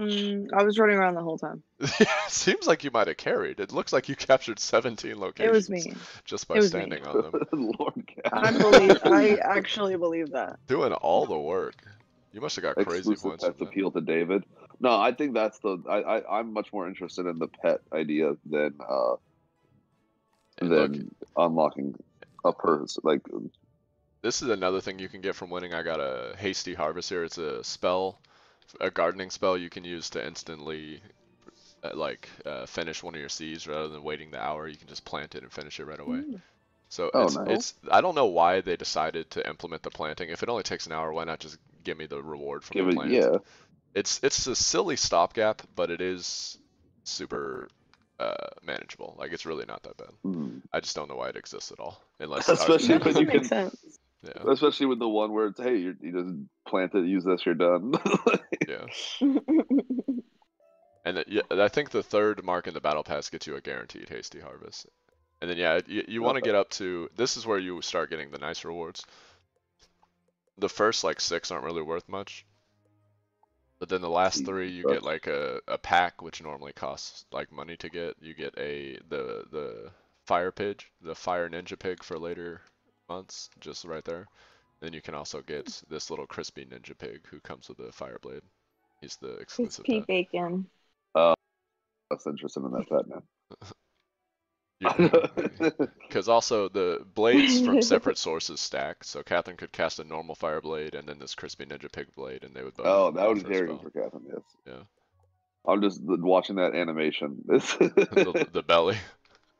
[0.00, 1.62] Mm, I was running around the whole time.
[2.28, 3.60] Seems like you might have carried.
[3.60, 5.48] It looks like you captured 17 locations.
[5.48, 5.92] It was me.
[6.24, 6.80] Just by It was me.
[6.80, 7.32] standing on them,
[7.78, 8.58] Lord I God.
[8.60, 8.98] believe.
[9.04, 10.58] I actually believe that.
[10.66, 11.74] doing all the work.
[12.32, 13.44] You must have got crazy Exclusive points.
[13.44, 13.70] pets from that.
[13.72, 14.44] appeal to David.
[14.80, 15.78] No, I think that's the.
[15.88, 19.16] I, I I'm much more interested in the pet idea than uh
[20.60, 21.94] And look, than unlocking
[22.44, 23.20] a purse Like
[24.22, 25.74] this is another thing you can get from winning.
[25.74, 27.24] I got a hasty harvest here.
[27.24, 28.20] It's a spell,
[28.80, 31.00] a gardening spell you can use to instantly,
[31.82, 34.68] uh, like, uh, finish one of your seeds rather than waiting the hour.
[34.68, 36.18] You can just plant it and finish it right away.
[36.18, 36.40] Mm.
[36.88, 37.48] So Oh, it's, nice.
[37.48, 40.28] it's I don't know why they decided to implement the planting.
[40.30, 42.94] If it only takes an hour, why not just give me the reward from give
[42.94, 43.10] the it.
[43.10, 43.36] Yeah.
[43.94, 46.58] It's it's a silly stopgap, but it is
[47.04, 47.68] super
[48.18, 49.14] uh, manageable.
[49.18, 50.10] Like it's really not that bad.
[50.26, 50.62] Mm.
[50.72, 53.44] I just don't know why it exists at all, unless Especially That you make can-
[53.44, 53.98] sense.
[54.22, 56.34] Yeah, Especially with the one where it's hey, you you just
[56.68, 57.92] plant it, use this, you're done.
[58.68, 58.86] yeah.
[61.04, 63.60] And it- yeah, I think the third mark in the battle pass gets you a
[63.60, 64.86] guaranteed hasty harvest.
[65.40, 68.10] And then yeah, you, you want to get up to this is where you start
[68.10, 69.04] getting the nice rewards.
[70.58, 72.44] The first like six aren't really worth much.
[73.78, 77.50] But then the last three you get like a, a pack which normally costs like
[77.50, 78.16] money to get.
[78.20, 79.90] You get a the the
[80.26, 82.60] fire pig, the fire ninja pig for later
[83.10, 84.26] months, just right there.
[84.80, 85.92] Then you can also get hmm.
[85.94, 88.42] this little crispy ninja pig who comes with a fire blade.
[89.00, 90.06] He's the exclusive Crispy pet.
[90.06, 90.66] bacon.
[91.14, 91.34] Oh,
[92.10, 93.22] that's interested in that pet now.
[96.08, 100.60] Because also the blades from separate sources stack, so Catherine could cast a normal fire
[100.60, 102.86] blade and then this crispy ninja pig blade, and they would both.
[102.86, 104.24] oh, that would be a very good for Catherine.
[104.26, 104.42] Yes.
[104.66, 104.82] Yeah.
[105.66, 107.42] I'm just watching that animation.
[107.48, 108.96] The, the belly.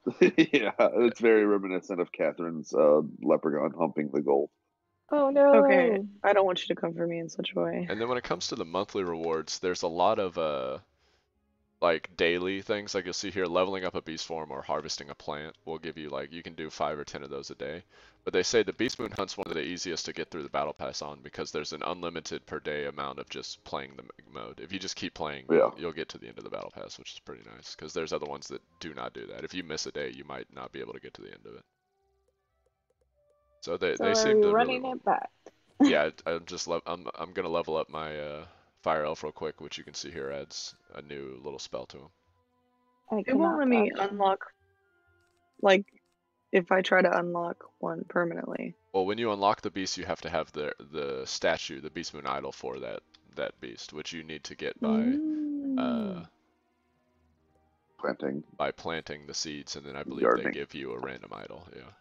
[0.21, 4.51] yeah, it's very reminiscent of Catherine's uh, leprechaun humping the gold.
[5.13, 5.65] Oh no.
[5.65, 7.87] Okay, I don't want you to come for me in such a way.
[7.89, 10.79] And then when it comes to the monthly rewards, there's a lot of uh,
[11.83, 12.95] like daily things.
[12.95, 15.99] Like you'll see here, leveling up a beast form or harvesting a plant will give
[15.99, 17.85] you like you can do five or ten of those a day.
[18.25, 20.49] But they say the beast moon hunt's one of the easiest to get through the
[20.51, 24.61] battle pass on because there's an unlimited per day amount of just playing the mode.
[24.61, 25.71] If you just keep playing, Yeah.
[25.71, 27.75] you'll, you'll get to the end of the battle pass, which is pretty nice.
[27.75, 29.45] Because there's other ones that do not do that.
[29.45, 31.47] If you miss a day, you might not be able to get to the end
[31.47, 31.65] of it.
[33.63, 35.31] So they So they seem we to running really, it back?
[35.83, 38.47] yeah, I- I'm just le- I'm I'm gonna level up my uh,
[38.83, 41.99] fire elf real quick, which you can see here adds a new little spell to
[41.99, 42.11] him.
[43.11, 44.55] I It won't let me unlock,
[45.63, 45.85] like,
[46.53, 48.77] if I try to unlock one permanently.
[48.93, 52.15] Well, when you unlock the beast, you have to have the the statue, the Beast
[52.15, 53.03] Moon idol for that
[53.37, 55.77] that beast, which you need to get by Mm.
[55.77, 56.25] uh
[57.99, 58.43] Planting.
[58.57, 60.53] by planting the seeds, and then I believe Gardening.
[60.53, 61.67] they give you a random idol.
[61.75, 61.93] Yeah.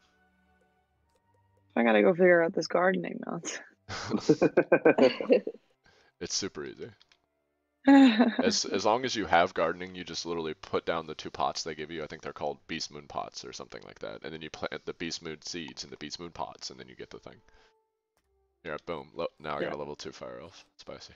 [1.76, 3.62] I gotta go figure out this gardening nonsense.
[6.20, 6.90] it's super easy.
[7.88, 11.30] As As as long as you have gardening, you just literally put down the two
[11.30, 12.04] pots they give you.
[12.04, 14.86] I think they're called Beast Moon pots or something like that, and then you plant
[14.86, 17.36] the Beast Moon seeds in the Beast Moon pots, and then you get the thing.
[18.66, 19.10] Yeah, boom.
[19.16, 20.66] Lo- now I got a level two fire elf.
[20.78, 21.14] Spicy.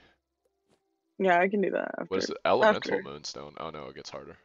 [1.18, 2.06] yeah, I can do that after.
[2.08, 2.38] What is it?
[2.44, 3.02] Elemental after.
[3.02, 3.54] Moonstone.
[3.60, 4.36] Oh no, it gets harder.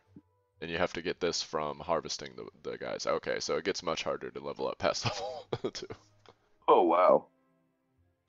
[0.61, 3.07] And you have to get this from harvesting the, the guys.
[3.07, 5.05] Okay, so it gets much harder to level up past
[5.53, 5.87] level two.
[6.67, 7.25] oh wow.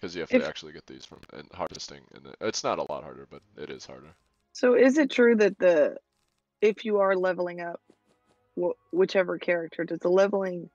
[0.00, 2.00] Because you have If- to actually get these from and harvesting.
[2.14, 4.14] And it's not a lot harder, but it is harder.
[4.52, 5.96] So is it true that the
[6.60, 7.80] if you are leveling up
[8.58, 10.70] wh- whichever character, does the leveling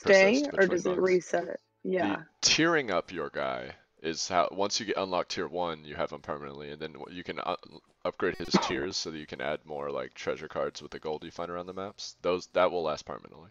[0.00, 1.02] stay or between does it months.
[1.02, 1.60] reset?
[1.84, 2.16] Yeah.
[2.42, 6.10] The tiering up your guy is how once you get unlock tier one, you have
[6.10, 9.64] him permanently, and then you can u- upgrade his tiers so that you can add
[9.64, 12.16] more like treasure cards with the gold you find around the maps.
[12.22, 13.50] Those that will last permanently,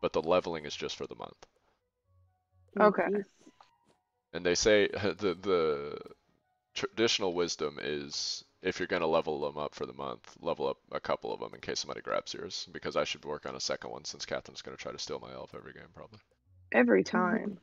[0.00, 1.46] but the leveling is just for the month.
[2.78, 3.08] Okay.
[4.32, 5.98] And they say the the
[6.74, 11.00] traditional wisdom is if you're gonna level them up for the month, level up a
[11.00, 12.68] couple of them in case somebody grabs yours.
[12.72, 15.32] Because I should work on a second one since Catherine's gonna try to steal my
[15.32, 16.18] elf every game probably.
[16.72, 17.58] Every time.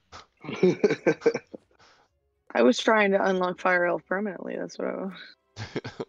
[2.56, 4.56] I was trying to unlock Fire Elf permanently.
[4.56, 5.14] That's what I was.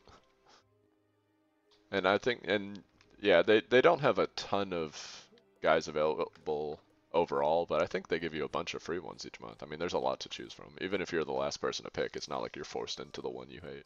[1.90, 2.82] and I think, and
[3.20, 5.26] yeah, they they don't have a ton of
[5.62, 6.78] guys available
[7.14, 9.62] overall, but I think they give you a bunch of free ones each month.
[9.62, 10.66] I mean, there's a lot to choose from.
[10.80, 13.30] Even if you're the last person to pick, it's not like you're forced into the
[13.30, 13.84] one you hate.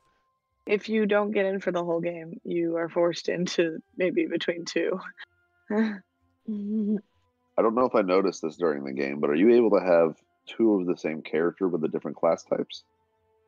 [0.67, 4.65] If you don't get in for the whole game, you are forced into maybe between
[4.65, 4.99] two.
[5.71, 9.85] I don't know if I noticed this during the game, but are you able to
[9.85, 12.85] have two of the same character with the different class types?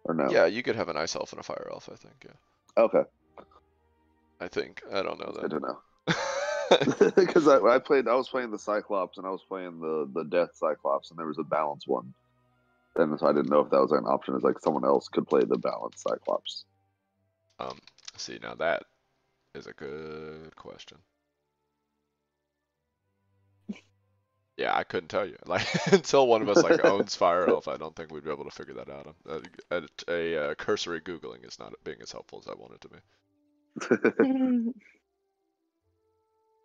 [0.04, 0.30] Or no?
[0.30, 1.88] Yeah, you could have an ice elf and a fire elf.
[1.92, 2.24] I think.
[2.24, 3.02] Yeah, Okay.
[4.40, 4.82] I think.
[4.90, 5.44] I don't know that.
[5.44, 5.78] I don't know.
[7.16, 10.24] Because I, I played, I was playing the Cyclops and I was playing the the
[10.24, 12.14] Death Cyclops, and there was a balance one.
[12.96, 14.36] And so I didn't know if that was an option.
[14.36, 16.64] Is like someone else could play the balanced Cyclops.
[17.58, 17.78] um,
[18.16, 18.84] see now that
[19.54, 20.98] is a good question.
[24.56, 25.36] Yeah, I couldn't tell you.
[25.46, 28.44] Like until one of us like owns Fire Elf, I don't think we'd be able
[28.44, 29.14] to figure that out.
[29.28, 32.80] Uh, a, a, uh cursory googling is not being as helpful as I want it
[32.82, 34.72] to be.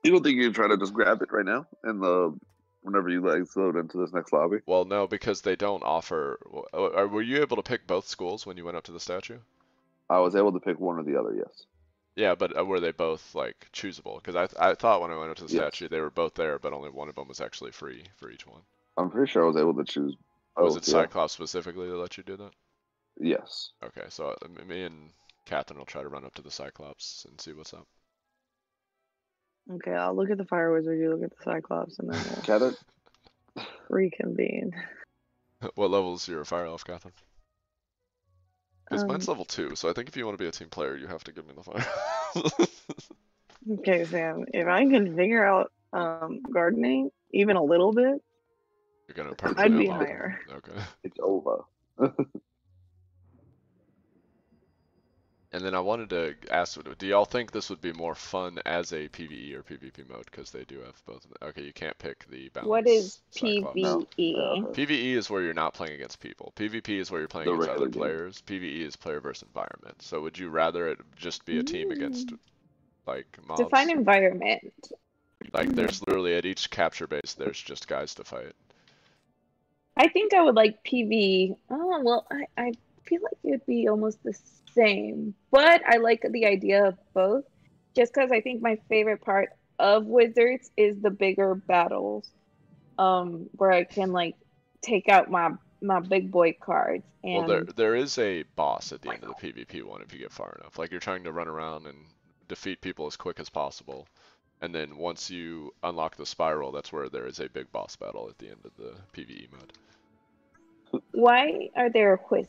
[0.06, 2.38] You don't think you can try to just grab it right now and the
[2.84, 4.58] whenever you like load into this next lobby?
[4.68, 6.39] Well, no, because they don't offer.
[6.74, 9.39] uh, Were you able to pick both schools when you went up to the statue?
[10.08, 11.34] I was able to pick one or the other.
[11.36, 11.65] Yes.
[12.15, 14.18] Yeah, but uh, were they both like choosable?
[14.18, 15.62] Because I th- I thought when I went up to the Yes.
[15.74, 18.46] statue they were both there, but only one of them was actually free for each
[18.46, 18.62] one.
[18.98, 20.15] I'm pretty sure I was able to choose.
[20.56, 21.02] was both, it yeah.
[21.02, 22.52] Cyclops specifically that let you do that?
[23.20, 23.72] Yes.
[23.84, 25.10] Okay, so uh, me and
[25.46, 27.88] Catherine will try to run up to the Cyclops and see what's up.
[29.73, 30.99] Okay, I'll look at the Fire Wizard.
[30.99, 32.73] You look at the Cyclops, and then we'll Got
[33.58, 33.65] it.
[33.89, 34.73] reconvene.
[35.75, 37.13] what level is your fire elf, Catherine?
[38.89, 40.69] Because mine's Um, level two, so I think if you want to be a team
[40.69, 42.67] player, you have to give me the fire.
[43.80, 44.45] Okay, Sam.
[44.54, 48.21] If I can figure out um, gardening even a little bit,
[49.08, 50.39] You're gonna I'd be unlock higher.
[50.58, 50.80] Okay.
[51.04, 51.63] It's over.
[55.56, 58.91] And then I wanted to ask, do y'all think this would be more fun as
[58.91, 60.26] a PVE or PvP mode?
[60.26, 61.26] Because they do have both.
[61.41, 62.68] Okay, you can't pick the balance.
[62.68, 63.74] What is Cyclops.
[63.78, 64.06] No.
[64.20, 64.74] PVE?
[64.76, 66.52] PVE is where you're not playing against people.
[66.58, 68.02] PvP is where you're playing The against other game.
[68.02, 68.44] players.
[68.46, 70.02] PvE is player versus environment.
[70.02, 72.39] So would you rather it just be a team against Mm.
[73.08, 73.62] like mobs?
[73.63, 74.74] Define environment.
[75.54, 78.52] Like there's literally at each capture base, there's just guys to fight.
[79.96, 81.56] I think I would like PV.
[81.70, 82.74] Oh well, I, I
[83.08, 84.38] feel like it would be almost the
[84.74, 87.46] same, but I like the idea of both,
[87.96, 92.30] just because I think my favorite part of Wizards is the bigger battles,
[92.98, 94.36] um, where I can like
[94.82, 99.02] take out my my big boy cards and Well, there there is a boss at
[99.02, 100.78] the end of the PvP one if you get far enough.
[100.78, 101.98] Like you're trying to run around and
[102.48, 104.08] defeat people as quick as possible.
[104.62, 108.28] And then once you unlock the spiral, that's where there is a big boss battle
[108.30, 111.04] at the end of the PvE mode.
[111.12, 112.48] Why are there quiz?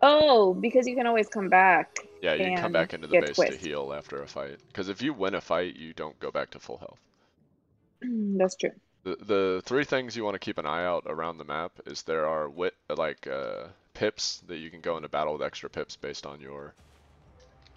[0.00, 1.98] Oh, because you can always come back.
[2.22, 4.58] Yeah, you can come back into the get base to heal after a fight.
[4.68, 6.98] Because if you win a fight, you don't go back to full health.
[8.38, 8.70] That's true.
[9.04, 12.02] The the three things you want to keep an eye out around the map is
[12.02, 15.96] there are wit like uh, pips that you can go into battle with extra pips
[15.96, 16.74] based on your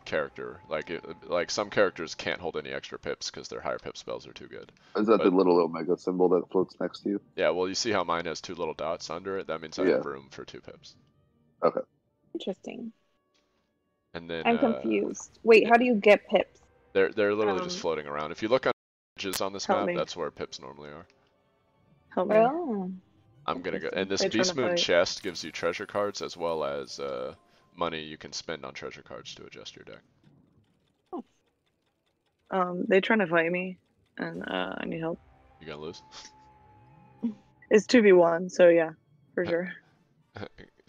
[0.05, 0.59] character.
[0.69, 4.27] Like it, like some characters can't hold any extra pips because their higher pip spells
[4.27, 4.71] are too good.
[4.95, 7.21] Is that the little omega symbol that floats next to you?
[7.35, 9.47] Yeah, well you see how mine has two little dots under it.
[9.47, 9.97] That means I Yeah.
[9.97, 10.95] have room for two pips.
[12.33, 12.91] Interesting.
[14.13, 15.39] And then I'm uh, confused.
[15.43, 16.59] Wait, how do you get pips?
[16.93, 18.31] they're they're literally just Um, floating around.
[18.31, 18.73] If you look on
[19.17, 19.95] edges on this map, me.
[19.95, 21.05] that's where pips normally are.
[22.09, 22.35] Help me.
[22.35, 22.91] Oh,
[23.45, 23.89] I'm gonna go.
[23.93, 27.33] And this They tryna Beast Moon chest gives you treasure cards as well as uh,
[27.75, 30.01] money you can spend on treasure cards to adjust your deck.
[31.13, 31.23] Oh.
[32.51, 33.77] Um, they trying to fight me,
[34.17, 35.19] and uh, I need help.
[35.61, 36.01] You gonna lose?
[37.69, 38.91] It's two v one, so yeah,
[39.33, 39.73] for sure.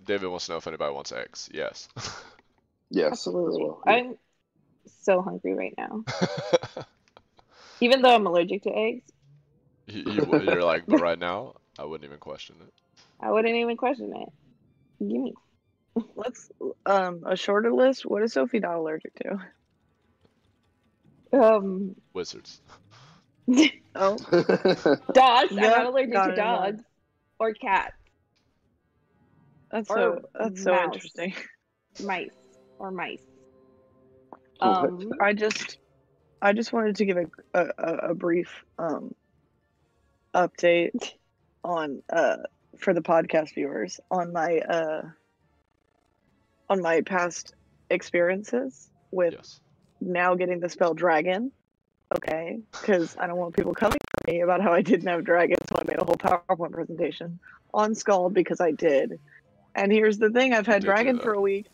[0.04, 1.48] David wants to know if anybody wants eggs.
[1.52, 1.88] Yes.
[2.94, 3.12] Yes.
[3.12, 3.70] absolutely.
[3.86, 3.92] yeah.
[3.92, 4.18] I'm
[5.00, 6.04] so hungry right now.
[7.80, 9.10] Even though I'm allergic to eggs,
[9.86, 12.72] you, you, you're like, but right now, I wouldn't even question it.
[13.18, 14.28] I wouldn't even question it.
[15.02, 15.32] Gimme.
[16.14, 16.50] Let's
[16.84, 18.04] um a shorter list.
[18.04, 19.38] What is Sophie not allergic to?
[21.32, 22.60] Um, Wizards.
[23.94, 24.16] Oh,
[25.14, 25.52] dogs.
[25.52, 26.82] I'm not allergic got to it in dogs
[27.38, 27.96] or cats,
[29.72, 30.94] that's so that's so mouse.
[30.94, 31.34] interesting.
[32.00, 32.34] mice,
[32.78, 33.22] or mice.
[34.60, 35.78] Um, I just
[36.40, 39.14] I just wanted to give a a, a, a brief um
[40.34, 41.12] update
[41.64, 42.36] on uh
[42.78, 45.02] for the podcast viewers on my uh
[46.68, 47.54] on my past
[47.90, 49.60] experiences with Yes.
[50.00, 51.52] now getting the spell dragon.
[52.16, 55.56] Okay, because I don't want people coming for me about how I didn't have dragon,
[55.68, 57.40] so I made a whole PowerPoint presentation
[57.72, 59.18] on Scald because I did.
[59.74, 61.66] And here's the thing: I've had did dragon for a week,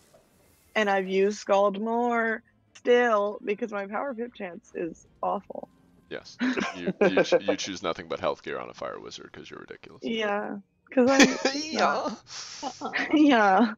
[0.74, 2.42] and I've used Scald more
[2.76, 5.68] still because my power pip chance is awful.
[6.10, 6.36] Yes.
[6.74, 9.60] You you, ch- you choose nothing but health gear on a fire wizard because you're
[9.60, 10.02] ridiculous.
[10.02, 10.56] Yeah,
[10.88, 11.98] because I yeah.
[12.62, 12.92] uh-uh.
[13.14, 13.74] yeah,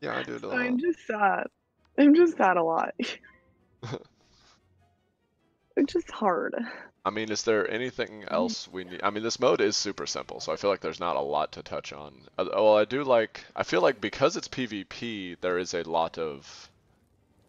[0.00, 0.58] Yeah, I do it a so lot.
[0.58, 1.46] I'm just sad.
[1.98, 2.94] I'm just sad a lot.
[5.76, 6.54] It's just hard.
[7.04, 9.00] I mean, is there anything else we need?
[9.02, 11.52] I mean, this mode is super simple, so I feel like there's not a lot
[11.52, 12.12] to touch on.
[12.38, 13.44] Uh, Well, I do like.
[13.56, 16.68] I feel like because it's PvP, there is a lot of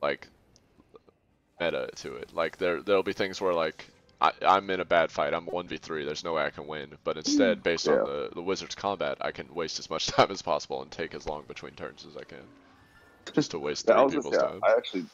[0.02, 0.28] like
[1.60, 2.34] meta to it.
[2.34, 3.88] Like there, there'll be things where like
[4.22, 5.34] I, I'm in a bad fight.
[5.34, 6.06] I'm one v three.
[6.06, 6.90] There's no way I can win.
[7.04, 7.94] But instead, based Yeah.
[7.94, 11.14] on the the wizard's combat, I can waste as much time as possible and take
[11.14, 12.44] as long between turns as I can,
[13.34, 14.60] just to waste three people's just, yeah, time.
[14.64, 15.06] I actually,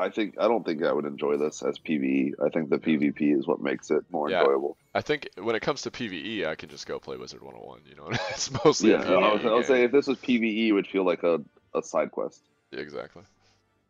[0.00, 2.32] I think I don't think I would enjoy this as PVE.
[2.44, 4.40] I think the PvP is what makes it more Yeah.
[4.40, 4.78] enjoyable.
[4.94, 7.82] I think when it comes to PvE, I can just go play Wizard 101.
[7.86, 9.62] You know, it's mostly Yeah, I was, I would game.
[9.64, 11.40] say if this was PVE, it would feel like a,
[11.74, 12.40] a side quest.
[12.72, 13.22] Exactly.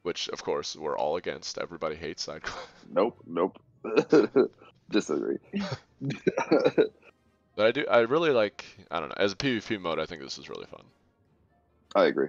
[0.02, 1.58] Which, of course, we're all against.
[1.58, 2.68] Everybody hates side quests.
[2.92, 3.60] Nope, nope.
[4.90, 5.38] Disagree.
[7.56, 7.84] But I do.
[7.88, 8.64] I really like.
[8.90, 9.14] I don't know.
[9.16, 10.82] As a PvP mode, I think this is really fun.
[11.94, 12.28] I agree.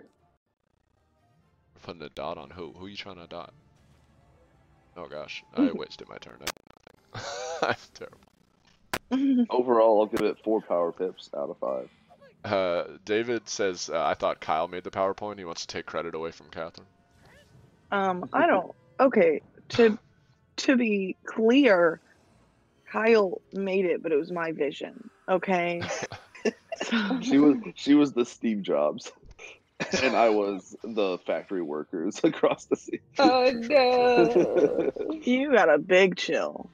[1.82, 2.74] Putting a dot on who?
[2.74, 3.54] Who are you trying to dot?
[4.98, 6.38] Oh gosh, I wasted my turn.
[6.42, 7.20] I-
[7.62, 9.46] I'm terrible.
[9.50, 11.90] Overall, I'll give it four power pips out of five.
[12.44, 15.38] Uh, David says uh, I thought Kyle made the PowerPoint.
[15.38, 16.88] He wants to take credit away from Catherine.
[17.92, 18.74] Um, I don't.
[19.00, 19.98] Okay, to
[20.58, 22.00] to be clear,
[22.92, 25.10] Kyle made it, but it was my vision.
[25.30, 25.82] Okay.
[27.22, 29.12] She was she was the Steve Jobs,
[30.04, 33.00] and I was the factory workers across the sea.
[33.20, 34.92] Oh no.
[35.24, 36.70] you got a big chill.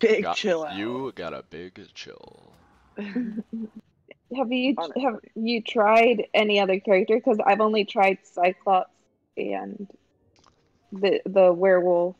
[0.00, 0.76] Big Got- chill out.
[0.76, 2.52] You got a big chill.
[2.96, 5.02] Have you Honestly.
[5.02, 7.14] have you tried any other character?
[7.16, 8.90] Because I've only tried Cyclops
[9.36, 9.88] and
[10.92, 12.16] the the werewolf.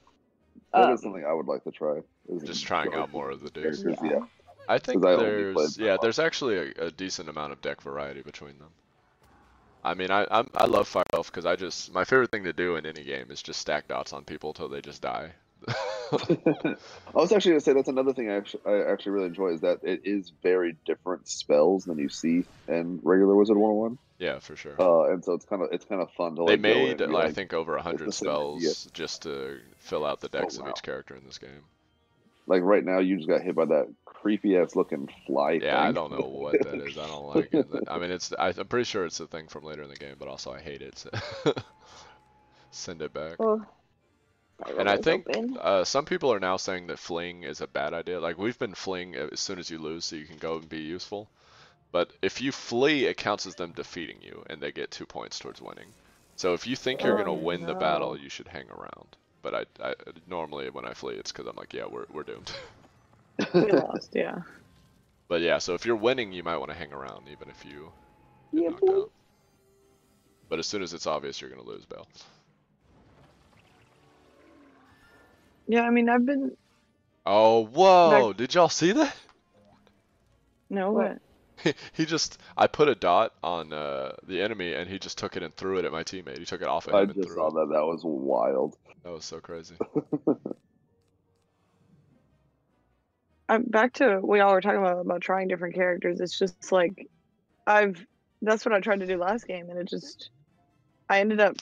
[0.72, 2.00] That Um, is something I would like to try.
[2.44, 3.82] Just trying out more of the dudes.
[3.84, 3.94] Yeah.
[4.02, 4.18] yeah.
[4.68, 8.22] I think 'Cause I there's yeah, there's actually a, a decent amount of deck variety
[8.22, 8.70] between them.
[9.84, 12.52] I mean, I I'm, I love Fire Elf because I just my favorite thing to
[12.52, 15.32] do in any game is just stack dots on people till they just die.
[15.68, 16.76] I
[17.14, 19.80] was actually gonna say that's another thing I actually, I actually really enjoy is that
[19.82, 23.98] it is very different spells than you see in regular Wizard 101.
[24.18, 24.80] yeah, for sure.
[24.80, 27.02] Uh, and so it's kind of it's kind of fun to like they in made
[27.02, 30.70] I like, think over a hundred spells just to fill out the decks of wow.
[30.70, 31.64] each character in this game.
[32.46, 33.88] like right now you just got hit by that
[34.24, 35.60] creepy ass looking fly.
[35.62, 36.96] Yeah, I don't know what that is.
[36.98, 37.66] I don't like it.
[37.88, 40.16] I mean, it's I, I'm pretty sure it's a thing from later in the game,
[40.18, 40.98] but also I hate it.
[40.98, 41.10] so-
[42.70, 43.36] Send it back.
[43.38, 43.62] Oh,
[44.78, 45.26] And I think
[45.60, 48.18] uh, some people are now saying that fleeing is a bad idea.
[48.18, 50.78] Like we've been fleeing as soon as you lose, so you can go and be
[50.80, 51.28] useful.
[51.92, 55.38] But if you flee, it counts as them defeating you, and they get two points
[55.38, 55.86] towards winning.
[56.36, 59.16] So if you think you're gonna Oh, win the battle, you should hang around.
[59.42, 59.94] But I, I
[60.26, 62.50] normally when I flee, it's because I'm like, yeah, we're we're doomed.
[63.60, 64.40] We lost, yeah.
[65.28, 67.92] but yeah, so if you're winning, you might want to hang around, even if you
[68.56, 68.88] get Yeah, knocked boy.
[68.90, 69.10] out.
[70.48, 72.06] But as soon as it's obvious you're gonna lose, bail.
[75.66, 76.56] Yeah, I mean, I've been.
[77.26, 78.32] Oh, whoa!
[78.32, 79.14] Did y'all see that?
[80.70, 81.12] No, What?
[81.62, 81.74] what?
[81.92, 85.42] he just I put a dot on uh, the enemy and he just took it
[85.42, 86.38] and threw it at my teammate.
[86.38, 87.52] He took it off of I him and just threw saw it.
[87.52, 87.68] that.
[87.72, 88.76] That was wild.
[89.04, 89.76] That was so crazy.
[93.48, 96.20] I'm back to what y'all were talking about about trying different characters.
[96.20, 97.08] It's just like
[97.66, 98.04] I've
[98.42, 100.30] that's what I tried to do last game, and it just
[101.08, 101.56] I ended up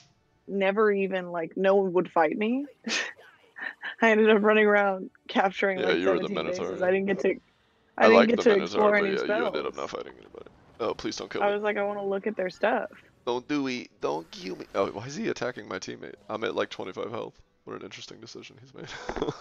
[0.47, 2.65] never even like no one would fight me.
[4.01, 6.81] I ended up running around capturing Yeah, like you were the 17 Minotaur, bases.
[6.81, 9.23] I didn't get to I, I, didn't like get the to Minotaur, explore any yeah,
[9.23, 9.39] spells.
[9.39, 10.49] you ended up not fighting anybody.
[10.79, 11.53] Oh, please don't kill I me.
[11.53, 12.89] was like, I want to look at their stuff.
[13.25, 13.89] Don't do it.
[14.01, 14.65] Don't kill me.
[14.75, 16.15] Oh, why is he attacking my teammate?
[16.29, 17.39] I'm at like 25 health.
[17.63, 18.87] What an interesting decision he's made.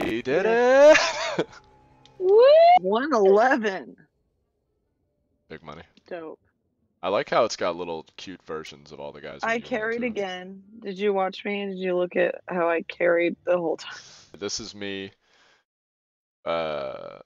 [0.00, 0.98] he did it!
[2.22, 2.82] What?
[2.82, 3.96] 111.
[5.48, 5.82] Big money.
[6.06, 6.38] Dope.
[7.02, 9.40] I like how it's got little cute versions of all the guys.
[9.42, 10.62] I carried again.
[10.80, 11.66] Did you watch me?
[11.66, 13.98] Did you look at how I carried the whole time?
[14.38, 15.10] This is me
[16.44, 17.18] uh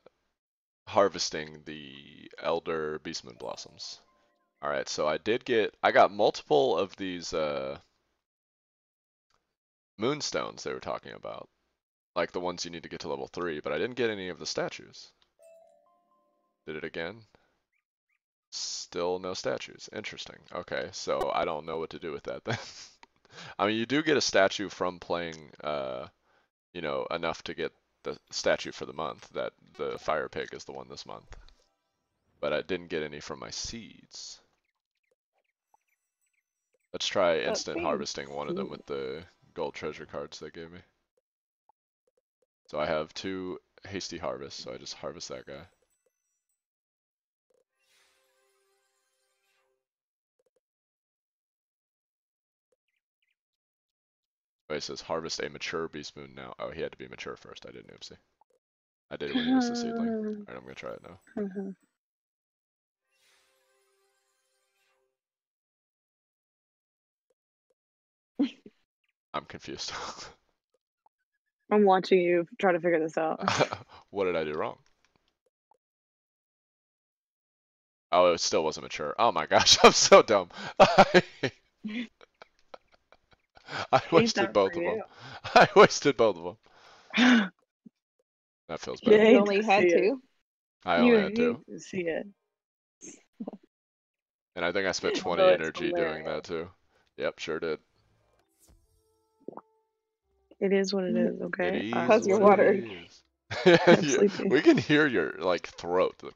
[0.87, 4.01] harvesting the elder beastman blossoms.
[4.63, 7.79] All right, so I did get I got multiple of these uh
[9.99, 11.51] moonstones they were talking about.
[12.17, 14.31] Like the ones you need to get to level 3, but I didn't get any
[14.31, 15.11] of the statues.
[16.67, 17.21] Did it again?
[18.51, 19.91] Still no statues.
[19.95, 20.39] Interesting.
[20.53, 22.59] Okay, so I don't know what to do with that then.
[23.59, 26.07] I mean, you do get a statue from playing uh
[26.73, 29.29] you know, enough to get the statue for the month.
[29.31, 31.37] That the fire pig is the one this month.
[32.41, 34.41] But I didn't get any from my seeds.
[36.93, 40.81] Let's try instant harvesting one of them with the gold treasure cards they gave me.
[42.67, 45.67] So I have two hasty harvests, so I just harvest that guy.
[54.71, 56.55] Oh, it says harvest a mature beast moon now.
[56.61, 57.67] Oh, he had to be mature first.
[57.67, 58.19] I did an oopsie.
[59.11, 60.13] I did it when he was a seedling.
[60.49, 61.21] Alright, I'm gonna try it now.
[69.35, 69.93] I'm confused.
[71.71, 73.41] I'm watching you try to figure this out.
[74.11, 74.79] what did I do wrong?
[78.13, 79.15] Oh, it still wasn't mature.
[79.19, 80.49] Oh my gosh, I'm so dumb.
[80.81, 81.23] I,
[83.93, 85.03] I wasted both for of them.
[85.57, 86.57] I wasted both of them.
[88.69, 89.25] That feels Yeah, bad.
[89.25, 90.05] You only had see it.
[90.05, 90.23] two.
[90.85, 91.65] I you only had two.
[91.69, 92.27] to see it.
[94.57, 96.73] And I think I spent 20 Although it's energy doing that too.
[97.17, 97.79] Yep, sure did.
[100.61, 101.35] It is what it mm.
[101.35, 101.87] is, okay?
[101.89, 102.73] is I'm How's your water?
[102.73, 103.23] it is.
[103.87, 106.21] I'm Yeah, we can hear your like throat.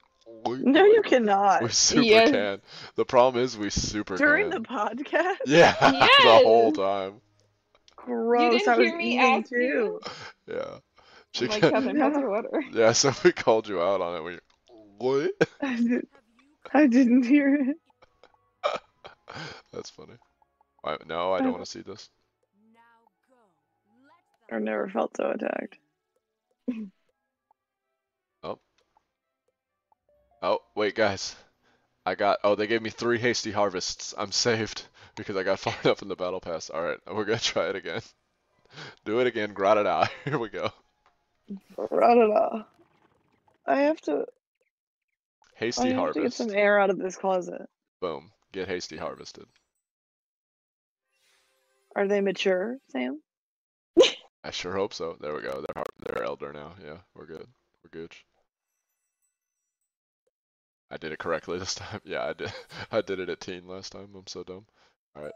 [0.46, 1.62] No, you cannot.
[1.62, 2.30] We super Yes.
[2.30, 2.62] can.
[2.94, 4.62] The problem is we super During can.
[4.62, 5.36] the podcast?
[5.44, 7.20] Yeah, the whole time.
[7.96, 8.42] Gross.
[8.44, 10.00] You didn't I was hear me eating ask too.
[10.46, 10.78] Yeah.
[11.32, 12.64] She I'm like, can- Kevin, how's your water?
[12.72, 14.24] Yeah, so we called you out on it.
[14.24, 14.38] We
[14.98, 15.32] what?
[15.60, 16.06] I, did,
[16.72, 17.76] I didn't hear it.
[19.72, 20.14] That's funny.
[20.84, 22.08] I, no, I don't want to see this.
[24.51, 25.76] I've never felt so attacked.
[28.42, 28.59] Oh,
[30.42, 31.36] Oh, wait, guys.
[32.07, 32.38] I got.
[32.42, 34.14] Oh, they gave me three hasty harvests.
[34.16, 34.86] I'm saved
[35.16, 36.70] because I got far enough in the battle pass.
[36.70, 38.01] All right, we're gonna try it again.
[39.05, 39.55] Do it again.
[39.59, 40.09] Out.
[40.24, 40.70] Here we go.
[41.76, 42.62] Ra-da-da.
[43.66, 44.26] I have to.
[45.57, 47.68] Hasty I have to get some air out of this closet.
[48.01, 48.30] Boom.
[48.53, 49.46] Get hasty harvested.
[51.94, 53.20] Are they mature, Sam?
[54.45, 55.16] I sure hope so.
[55.20, 55.64] There we go.
[55.74, 56.74] They're they're elder now.
[56.82, 57.49] Yeah, we're good.
[57.82, 58.14] We're good.
[60.91, 62.01] I did it correctly this time.
[62.05, 62.53] Yeah, I did.
[62.93, 64.14] I did it at teen last time.
[64.14, 64.66] I'm so dumb.
[65.16, 65.34] All right,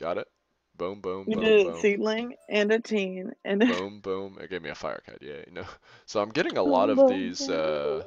[0.00, 0.28] got it.
[0.76, 1.74] Boom, boom, You boom, did boom.
[1.74, 5.22] a seedling and a teen and a boom boom it gave me a fire kite
[5.22, 5.66] yeah you know
[6.06, 8.04] so i'm getting a lot of these uh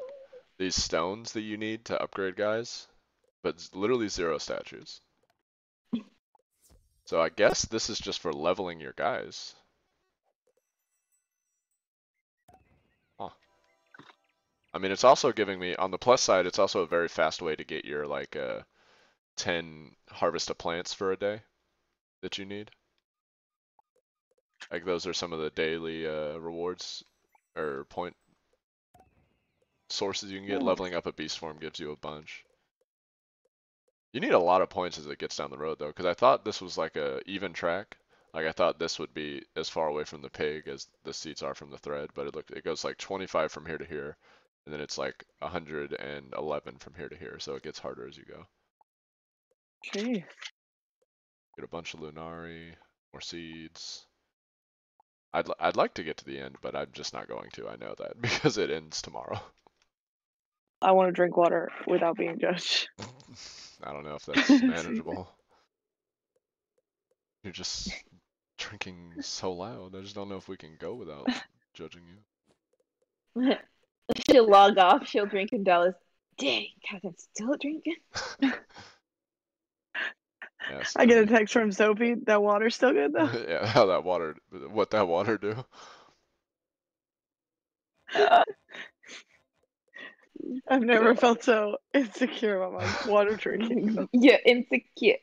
[0.57, 2.87] these stones that you need to upgrade guys
[3.43, 5.01] but literally zero statues
[7.05, 9.55] so i guess this is just for leveling your guys
[14.73, 17.41] i mean it's also giving me on the plus side it's also a very fast
[17.41, 18.61] way to get your like uh
[19.37, 21.41] 10 harvest of plants for a day
[22.21, 22.71] that you need
[24.71, 27.03] Like those are some of the daily uh, rewards
[27.55, 28.15] or point
[29.89, 30.61] sources you can get.
[30.61, 30.65] Oh.
[30.65, 32.45] Leveling up a beast form gives you a bunch.
[34.11, 36.13] You need a lot of points as it gets down the road though, because I
[36.13, 37.97] thought this was like a even track.
[38.33, 41.43] Like I thought this would be as far away from the pig as the seats
[41.43, 44.17] are from the thread, but it looked it goes like 25 from here to here,
[44.65, 48.23] and then it's like 111 from here to here, so it gets harder as you
[48.25, 48.45] go.
[49.93, 50.23] Jeez.
[51.55, 52.73] Get a bunch of Lunari,
[53.13, 54.05] more seeds.
[55.33, 57.67] I'd I'd like to get to the end, but I'm just not going to.
[57.67, 59.39] I know that because it ends tomorrow.
[60.81, 62.89] I want to drink water without being judged.
[63.83, 65.29] I don't know if that's manageable.
[67.43, 67.91] You're just
[68.57, 69.95] drinking so loud.
[69.95, 71.27] I just don't know if we can go without
[71.73, 72.03] judging
[73.35, 73.55] you.
[74.29, 75.07] She'll log off.
[75.07, 75.95] She'll drink in Dallas.
[76.37, 77.95] Dang, Catherine's still drinking.
[80.69, 80.93] Yes.
[80.95, 82.15] I get a text from Sophie.
[82.25, 83.29] That water's still good though.
[83.47, 84.35] yeah, how that water,
[84.71, 85.63] what that water do?
[90.67, 94.07] I've never felt so insecure about my water drinking.
[94.13, 95.17] You're insecure.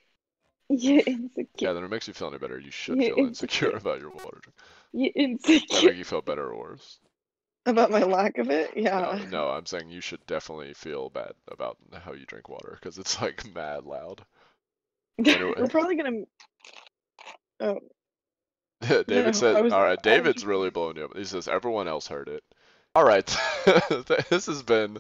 [0.69, 1.45] You're insecure.
[1.59, 2.59] Yeah, then it makes you feel any better.
[2.59, 3.77] You should Yeah, feel insecure insecure.
[3.77, 4.57] about your water drink.
[4.93, 5.89] You're That insecure.
[5.89, 7.01] make you feel better or worse?
[7.67, 8.71] About my lack of it?
[8.77, 9.21] Yeah.
[9.31, 13.21] no, I'm saying you should definitely feel bad about how you drink water because it's
[13.21, 14.25] like mad loud.
[15.25, 15.53] Anyway.
[15.59, 16.23] We're probably gonna.
[17.61, 17.79] Oh,
[18.81, 21.17] David No, said, was- all right, I was David's really blowing you up.
[21.17, 22.43] He says, everyone else heard it.
[22.95, 23.27] All right,
[24.31, 24.99] this has been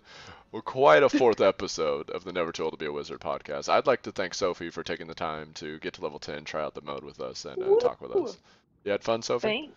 [0.64, 3.68] quite a fourth episode of the Never Too Old to Be a Wizard podcast.
[3.70, 6.62] I'd like to thank Sophie for taking the time to get to level 10, try
[6.62, 8.36] out the mode with us, and uh, talk with us.
[8.84, 9.48] You had fun, Sophie?
[9.48, 9.74] Thanks.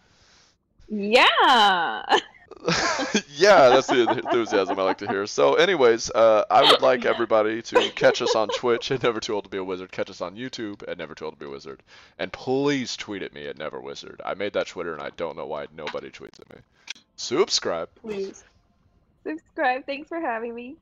[0.90, 2.20] Yeah.
[3.36, 5.26] yeah, that's the enthusiasm I like to hear.
[5.28, 9.34] So, anyways, uh, I would like everybody to catch us on Twitch at Never Too
[9.34, 9.92] Old to Be a Wizard.
[9.92, 11.84] Catch us on YouTube at Never Too Old to Be a Wizard,
[12.20, 14.22] and please tweet at me at Never Wizard.
[14.24, 16.62] I made that Twitter, and I don't know why nobody tweets at me.
[17.16, 17.90] Subscribe.
[18.02, 18.44] please.
[19.26, 19.86] Subscribe.
[19.86, 20.76] Thanks for having me.